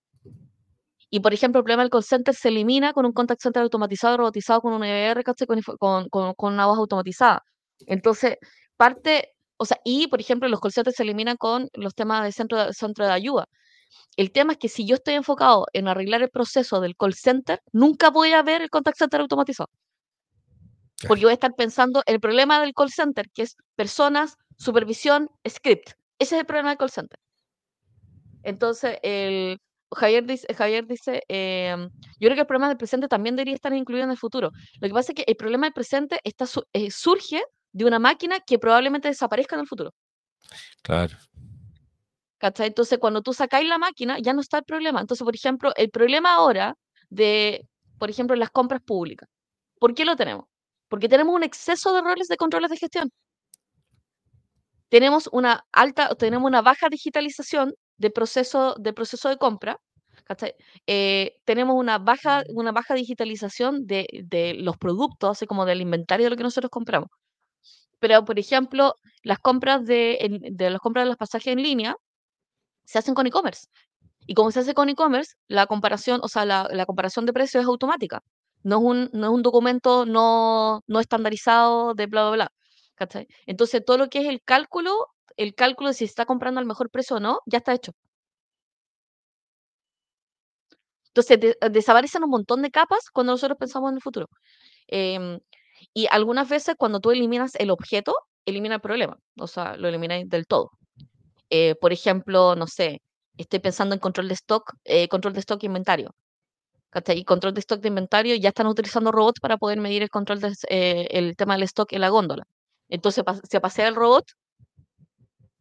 [1.10, 4.18] Y por ejemplo, el problema del call center se elimina con un contact center automatizado,
[4.18, 4.82] robotizado, con un
[5.24, 5.48] ¿cachai?
[5.48, 7.42] Con, con, con, una voz automatizada.
[7.88, 8.38] Entonces,
[8.76, 12.32] parte, o sea, y por ejemplo, los call centers se eliminan con los temas de,
[12.32, 13.48] centro de ayuda.
[14.18, 17.62] El tema es que si yo estoy enfocado en arreglar el proceso del call center,
[17.72, 19.70] nunca voy a ver el contact center automatizado.
[21.02, 21.22] Porque Claro.
[21.22, 25.92] voy a estar pensando el problema del call center, que es personas, supervisión, script.
[26.18, 27.20] Ese es el problema del call center.
[28.42, 29.60] Entonces, el,
[29.94, 31.90] Javier dice, Javier dice em,
[32.20, 34.52] yo creo que el problema del presente también debería estar incluido en el futuro.
[34.80, 38.40] Lo que pasa es que el problema del presente está, eh, surge de una máquina
[38.40, 39.94] que probablemente desaparezca en el futuro.
[40.82, 41.16] Claro.
[42.38, 42.68] ¿Cachai?
[42.68, 45.02] Entonces, cuando tú sacáis la máquina, ya no está el problema.
[45.02, 46.76] Entonces, por ejemplo, el problema ahora
[47.10, 47.68] de,
[48.00, 49.30] por ejemplo, las compras públicas.
[49.80, 50.46] ¿Por qué lo tenemos?
[50.90, 53.12] Porque tenemos un exceso de roles de controles de gestión.
[54.90, 59.78] Tenemos una alta, tenemos una baja digitalización de proceso de, proceso de compra.
[60.88, 66.26] Eh, tenemos una baja, una baja digitalización de, de los productos, así como del inventario
[66.26, 67.10] de lo que nosotros compramos.
[68.00, 71.96] Pero, por ejemplo, las compras de, de las compras de los pasajes en línea
[72.88, 73.68] se hacen con e-commerce.
[74.28, 77.68] Y como se hace con e-commerce, la comparación, o sea, la, comparación de precios es
[77.68, 78.22] automática.
[78.64, 82.52] No es un, no es un documento no, no estandarizado de bla, bla, bla.
[82.96, 83.28] ¿cachai?
[83.48, 84.92] Entonces, todo lo que es el cálculo,
[85.38, 87.94] el cálculo de si está comprando al mejor precio o no, ya está hecho.
[91.10, 94.28] Entonces, de- desaparecen un montón de capas cuando nosotros pensamos en el futuro.
[94.88, 95.40] Em,
[95.96, 98.16] Y algunas veces cuando tú eliminas el objeto,
[98.46, 100.72] elimina el problema, o sea, lo elimináis del todo.
[101.50, 103.02] Eh, por ejemplo, no sé,
[103.38, 106.12] estoy pensando en control de stock, eh, control de stock e inventario.
[107.16, 110.40] Y control de stock de inventario, ya están utilizando robots para poder medir el control
[110.42, 112.44] del eh, tema del stock en la góndola.
[112.90, 114.26] Entonces se pasea el robot,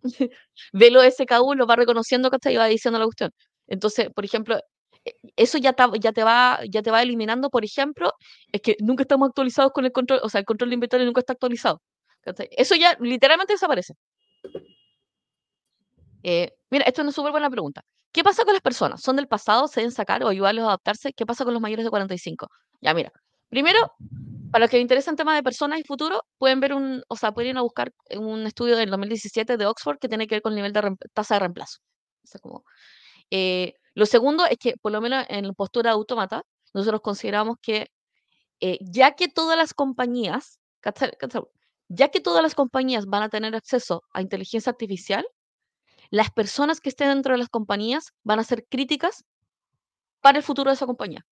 [0.72, 2.54] ve lo SKU, lo va reconociendo, ¿cachai?
[2.54, 3.30] Y va diciendo la cuestión.
[3.66, 4.58] Entonces, por ejemplo,
[5.04, 8.12] e, eso ya, ya, te va, ya te va eliminando, por ejemplo,
[8.52, 11.20] es que nunca estamos actualizados con el control, o sea, el control de inventario nunca
[11.20, 11.82] está actualizado.
[12.22, 12.48] ¿cachai?
[12.52, 13.94] Eso ya literalmente desaparece.
[16.28, 17.82] Eh, mira, esto es una súper buena pregunta.
[18.12, 19.00] ¿Qué pasa con las personas?
[19.00, 19.68] ¿Son del pasado?
[19.68, 21.12] ¿Se deben sacar o ayudarlos a adaptarse?
[21.12, 22.48] ¿Qué pasa con los mayores de 45?
[22.80, 23.12] Ya, mira.
[23.48, 23.92] Primero,
[24.50, 27.16] para los que les interesa el tema de personas y futuro, pueden ver un, o
[27.16, 30.56] sea, pueden buscar un estudio del 2017 de Oxford que tiene que ver con el
[30.56, 31.78] nivel de tasa de reemplazo.
[32.42, 32.64] como,
[33.30, 36.42] eh, lo segundo es que, por lo menos en postura automata,
[36.74, 37.86] nosotros consideramos que
[38.60, 40.58] eh, ya que todas las compañías,
[41.88, 45.24] ya que todas las compañías van a tener acceso a inteligencia artificial,
[46.10, 49.24] las personas que estén dentro de las compañías van a ser críticas
[50.20, 51.24] para el futuro de esa compañía.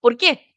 [0.00, 0.54] ¿Por qué?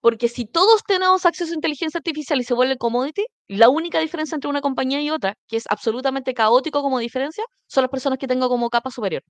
[0.00, 4.34] Porque si todos tenemos acceso a inteligencia artificial y se vuelve commodity, la única diferencia
[4.36, 8.28] entre una compañía y otra, que es absolutamente caótico como diferencia, son las personas que
[8.28, 9.22] tengo como capa superior.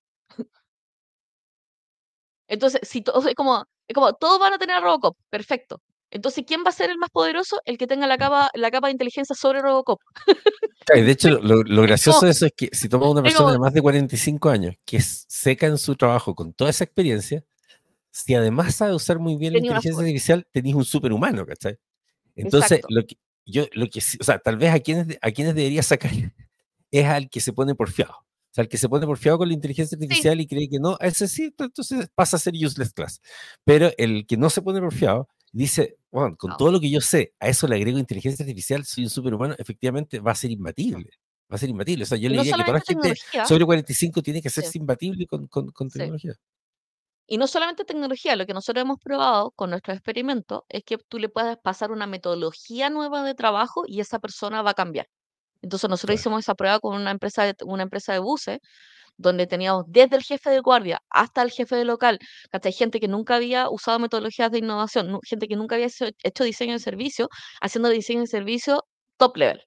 [2.49, 3.65] Entonces, si todos, es como,
[3.95, 5.81] como, todos van a tener Robocop, perfecto.
[6.11, 7.61] Entonces, ¿quién va a ser el más poderoso?
[7.65, 10.01] El que tenga la capa, la capa de inteligencia sobre Robocop.
[10.93, 13.81] de hecho, lo, gracioso de eso es que si tomas una persona de más de
[13.81, 17.45] 45 años que es seca en su trabajo con toda esa experiencia,
[18.11, 21.79] si además sabe usar muy bien la inteligencia artificial, tenéis un superhumano, ¿cachai?
[22.35, 25.83] Entonces, lo que, yo, lo que, o sea, tal vez a quienes, a quienes debería
[25.83, 26.11] sacar
[26.91, 28.13] es al que se pone porfiado.
[28.13, 30.99] O sea, el que se pone porfiado con la inteligencia artificial y cree que no,
[30.99, 33.21] ese sí, entonces pasa a ser useless class.
[33.65, 37.35] Pero el que no se pone porfiado dice, bueno, con todo lo que yo sé,
[37.39, 41.11] a eso le agrego inteligencia artificial, soy un superhumano, efectivamente va a ser imbatible.
[41.51, 42.05] Va a ser imbatible.
[42.05, 43.15] O sea, yo le diría que toda la gente
[43.47, 46.35] sobre 45 tiene que ser imbatible con, con, tecnología.
[47.27, 51.19] Y no solamente tecnología, lo que nosotros hemos probado con nuestros experimentos es que tú
[51.19, 55.09] le puedes pasar una metodología nueva de trabajo y esa persona va a cambiar.
[55.63, 58.59] Entonces nosotros hicimos esa prueba con una empresa de, una empresa de buses
[59.21, 62.19] donde teníamos desde el jefe de guardia hasta el jefe de local,
[62.53, 65.89] hay gente que nunca había usado metodologías de innovación, gente que nunca había
[66.23, 67.29] hecho, diseño de servicio,
[67.61, 68.85] haciendo diseño de servicio
[69.19, 69.63] top level.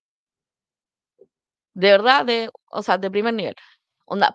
[1.76, 2.26] De verdad,
[2.72, 3.56] o sea, de primer nivel.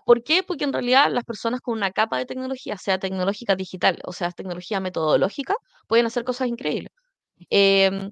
[0.05, 0.43] ¿Por qué?
[0.43, 4.31] Porque en realidad las personas con una capa de tecnología, sea tecnológica digital o sea
[4.31, 5.55] tecnología metodológica,
[5.87, 6.91] pueden hacer cosas increíbles.
[7.49, 8.11] Em,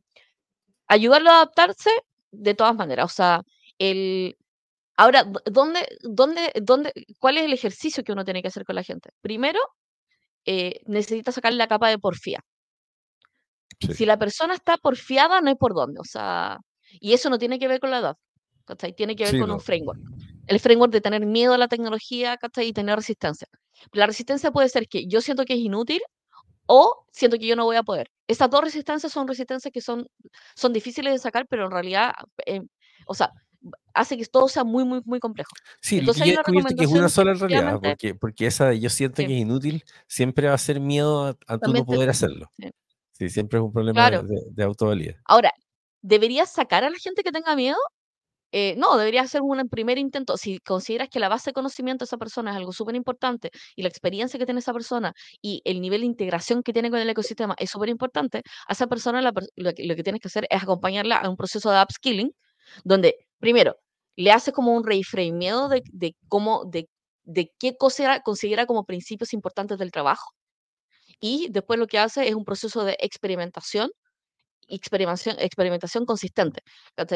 [0.87, 1.91] ayudarlo a adaptarse
[2.31, 3.05] de todas maneras.
[3.07, 3.41] O sea,
[3.79, 4.37] el,
[4.97, 8.83] Ahora, ¿dónde, dónde, dónde, ¿cuál es el ejercicio que uno tiene que hacer con la
[8.83, 9.11] gente?
[9.21, 9.59] Primero,
[10.45, 12.39] eh, necesita sacarle la capa de porfía.
[13.79, 15.99] Si la persona está porfiada, no hay por dónde.
[15.99, 16.57] O sea,
[16.99, 18.15] y eso no tiene que ver con la edad.
[18.95, 19.99] Tiene que ver con un framework.
[20.47, 23.47] El framework de tener miedo a la tecnología y tener resistencia.
[23.93, 26.01] La resistencia puede ser que yo siento que es inútil
[26.65, 28.09] o siento que yo no voy a poder.
[28.27, 30.07] Estas dos resistencias son resistencias que son,
[30.55, 32.13] son difíciles de sacar, pero en realidad,
[32.45, 32.61] eh,
[33.05, 33.31] o sea,
[33.93, 35.51] hace que todo sea muy, muy, muy complejo.
[35.81, 39.35] Sí, Entonces, hay una que es una sola realidad, porque, porque esa yo siento que
[39.35, 42.51] es inútil, siempre va a ser miedo a, tú no poder hacerlo.
[43.13, 43.29] Sí.
[43.29, 45.19] siempre es un problema de, de, autovalía.
[45.25, 45.51] Ahora,
[46.01, 47.77] ¿deberías sacar a la gente que tenga miedo?
[48.53, 50.37] Eh, no, debería hacer un primer intento.
[50.37, 53.81] Si consideras que la base de conocimiento de esa persona es algo súper importante y
[53.81, 57.09] la experiencia que tiene esa persona y el nivel de integración que tiene con el
[57.09, 60.63] ecosistema es súper importante, a esa persona lo, que, lo, que, tienes que hacer es
[60.63, 62.31] acompañarla a un proceso de upskilling
[62.83, 63.77] donde, primero,
[64.15, 66.89] le hace como un reframeo de, de cómo, de,
[67.59, 70.31] qué cosa considera como principios importantes del trabajo.
[71.19, 73.91] Y después lo que hace es un proceso de experimentación,
[74.67, 76.61] experimentación, experimentación consistente,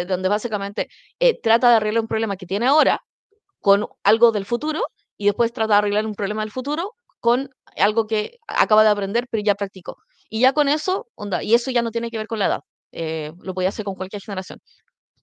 [0.07, 0.87] donde básicamente
[1.19, 3.01] eh, trata de arreglar un problema que tiene ahora
[3.61, 4.81] con algo del futuro
[5.17, 9.27] y después trata de arreglar un problema del futuro con algo que acaba de aprender
[9.29, 9.97] pero ya practicó.
[10.29, 11.07] Y ya con eso,
[11.41, 12.61] y eso ya no tiene que ver con la edad,
[12.91, 14.59] eh, lo puede hacer con cualquier generación.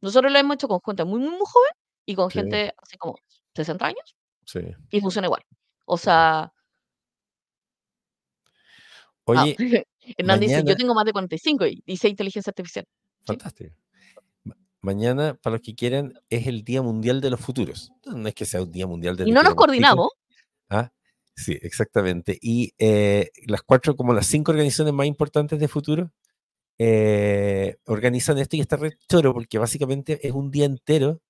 [0.01, 1.73] Nosotros lo hemos hecho con gente muy, muy, muy joven
[2.07, 3.17] y con gente así como
[3.55, 4.17] 60 años.
[4.45, 4.61] Sí.
[4.91, 5.43] Y funciona igual.
[5.85, 6.53] O sea.
[9.25, 9.57] Oye.
[10.17, 12.87] Hernán dice: Yo tengo más de 45 y dice inteligencia artificial.
[13.27, 13.75] Fantástico.
[14.81, 17.93] Mañana, para los que quieran, es el Día Mundial de los Futuros.
[18.07, 20.09] No es que sea un Día Mundial de Y no nos coordinamos.
[20.71, 20.93] Ah,
[21.35, 22.39] sí, exactamente.
[22.41, 26.13] Y eh, las cuatro, como las cinco organizaciones más importantes de futuro,
[26.79, 31.21] eh, organizan esto y está re choro porque básicamente es un día entero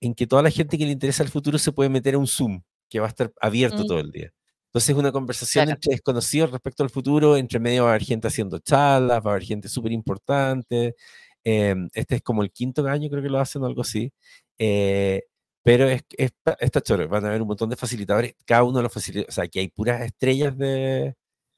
[0.00, 2.26] en que toda la gente que le interesa el futuro se puede meter a un
[2.26, 3.86] Zoom que va a estar abierto mm.
[3.86, 4.32] todo el día.
[4.66, 8.28] Entonces es una conversación entre desconocidos respecto al futuro, entre medio va a haber gente
[8.28, 10.96] haciendo charlas, va a haber gente súper importante.
[11.44, 14.12] Em, este es como el quinto año, creo que lo hacen o algo así.
[14.58, 15.22] Eh,
[15.62, 16.02] pero es,
[16.60, 19.34] está choro, van a haber un montón de facilitadores, cada uno de los facilitadores, o
[19.34, 21.14] sea, que hay puras estrellas de,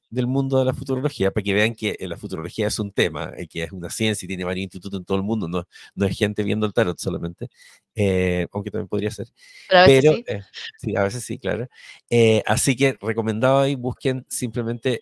[0.09, 3.47] del mundo de la futurología, para que vean que la futurología es un tema, y
[3.47, 6.17] que es una ciencia y tiene varios institutos en todo el mundo, no, no es
[6.17, 7.49] gente viendo el tarot solamente,
[7.95, 9.27] eh, aunque también podría ser.
[9.69, 10.23] Pero, a veces sí.
[10.27, 10.41] Eh,
[10.77, 10.95] sí.
[10.95, 11.67] a veces sí, claro.
[12.09, 15.01] Eh, así que recomendado ahí, busquen simplemente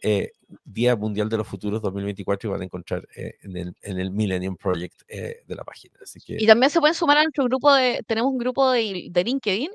[0.64, 4.56] Día Mundial de los Futuros 2024 y van a encontrar en, el, en el Millennium
[4.58, 6.00] Project de la página.
[6.02, 6.38] Así que...
[6.40, 9.72] Y también se pueden sumar a nuestro grupo de, tenemos un grupo de, de LinkedIn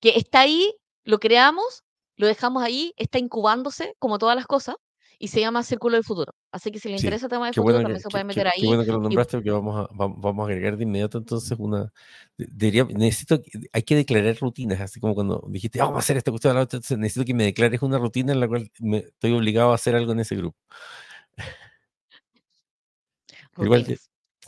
[0.00, 0.72] que está ahí,
[1.04, 1.84] lo creamos
[2.20, 4.76] lo dejamos ahí, está incubándose, como todas las cosas,
[5.18, 6.34] y se llama Círculo del Futuro.
[6.52, 8.60] Así que si le interesa el tema del futuro, también se puede meter ahí.
[8.60, 11.92] Qué bueno que lo nombraste, porque vamos a, vamos a agregar de inmediato entonces una...
[12.36, 13.40] Diría, necesito,
[13.72, 17.24] hay que declarar rutinas, así como cuando dijiste, vamos a hacer esta cuestión, entonces necesito
[17.24, 20.20] que me declares una rutina en la cual me, estoy obligado a hacer algo en
[20.20, 20.58] ese grupo.
[23.58, 23.98] Igual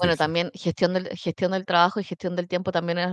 [0.03, 3.13] bueno, también gestión del, gestión del trabajo y gestión del tiempo también es,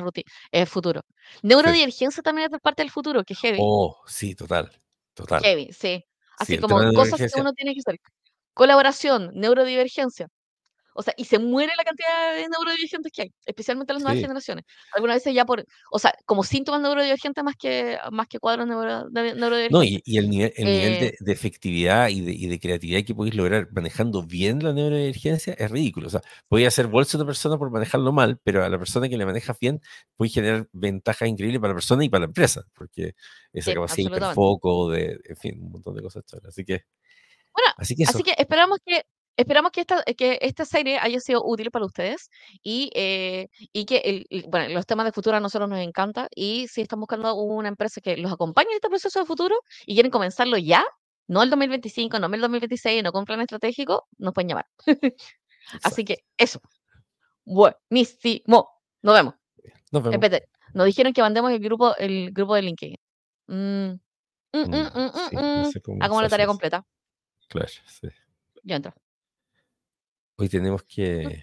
[0.52, 1.02] es futuro.
[1.44, 3.60] Neurodivergencia también es parte del futuro, que es heavy.
[3.62, 4.72] Oh, sí, total,
[5.14, 5.44] total.
[5.44, 6.04] Heavy, sí.
[6.40, 8.00] Así como cosas que uno tiene que hacer.
[8.56, 10.28] Colaboración, neurodivergencia.
[11.00, 14.66] O sea, y se muere la cantidad de neurodivergentes que hay, especialmente las nuevas generaciones.
[14.94, 19.72] Algunas veces ya por, o sea, como síntomas neurodivergentes más que, más que cuadros neurodivergentes.
[19.72, 23.16] No, y, el nivel, el nivel de, eh efectividad y de, y de, creatividad que
[23.16, 26.08] podéis lograr manejando bien la neurodivergencia es ridículo.
[26.08, 29.08] O sea, podéis hacer bolsa a una persona por manejarlo mal, pero a la persona
[29.08, 29.80] que le maneja bien,
[30.18, 33.16] podéis generar ventajas increíbles para la persona y para la empresa, porque
[33.54, 36.26] esa capacidad de hiperfoco, de, en fin, un montón de cosas.
[36.46, 36.84] Así que,
[37.54, 39.04] bueno, así que, así que esperamos que
[39.40, 42.30] Esperamos que esta, que esta serie haya sido útil para ustedes
[42.62, 46.68] y, eh, y que el, bueno, los temas de futuro a nosotros nos encanta y
[46.68, 50.12] si están buscando una empresa que los acompañe en este proceso de futuro y quieren
[50.12, 50.84] comenzarlo ya,
[51.28, 54.66] no el 2025, no el 2026, no con plan estratégico, nos pueden llamar.
[55.84, 56.60] Así que eso.
[57.46, 58.68] Buenísimo.
[59.02, 59.36] Nos vemos.
[59.94, 60.30] Nos vemos.
[60.74, 62.98] nos dijeron que mandemos el grupo, el grupo de LinkedIn.
[63.48, 63.92] Mm.
[64.52, 66.86] Mm, mm, Hagamos la tarea completa.
[67.48, 68.10] Claro, sí.
[68.64, 68.94] Ya entra.
[70.42, 71.42] Hoy tenemos que.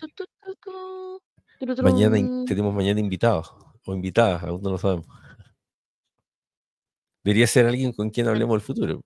[1.83, 2.17] Mañana
[2.47, 3.53] tenemos mañana invitados
[3.85, 5.07] o invitadas, aún no lo sabemos.
[7.23, 9.03] Debería ser alguien con quien hablemos del futuro.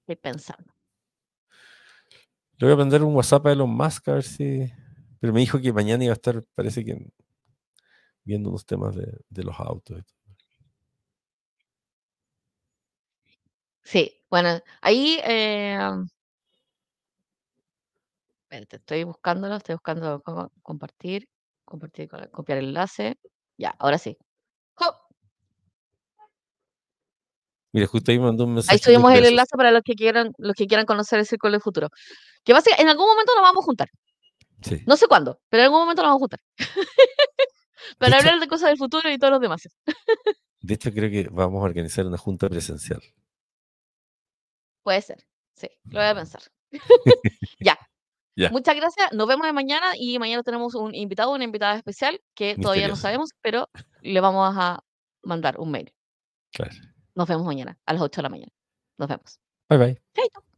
[0.00, 0.74] Estoy pensando.
[2.56, 4.72] Le voy a mandar un WhatsApp a Elon Musk a ver si.
[5.20, 6.98] Pero me dijo que mañana iba a estar, parece que
[8.24, 10.02] viendo unos temas de, los autos.
[13.84, 15.78] Sí, bueno, ahí eh,
[18.58, 20.22] estoy buscándolo, estoy buscando
[20.62, 21.28] compartir,
[21.64, 23.18] compartir, copiar el enlace.
[23.56, 24.16] Ya, ahora sí.
[27.74, 28.76] Mira, justo ahí mandó un mensaje.
[28.76, 31.60] Ahí subimos el enlace para los que quieran, los que quieran conocer el círculo del
[31.60, 31.88] futuro.
[32.44, 33.88] Que básicamente en algún momento nos vamos a juntar.
[34.62, 34.82] Sí.
[34.86, 36.40] No sé cuándo, pero en algún momento nos vamos a juntar.
[37.98, 39.68] para hablar de cosas del futuro y todos los demás.
[40.60, 43.02] de hecho, creo que vamos a organizar una junta presencial.
[44.84, 45.26] Puede ser,
[45.56, 46.42] sí, lo voy a pensar.
[47.58, 47.73] ya,
[48.50, 49.12] Muchas gracias.
[49.12, 52.96] Nos vemos de mañana y mañana tenemos un invitado, una invitada especial que todavía no
[52.96, 53.68] sabemos, pero
[54.02, 54.80] le vamos a
[55.22, 55.92] mandar un mail.
[56.52, 56.74] Claro.
[57.14, 58.52] Nos vemos mañana a las 8 de la mañana.
[58.98, 59.40] Nos vemos.
[59.68, 60.02] Bye bye.
[60.14, 60.53] Chaito.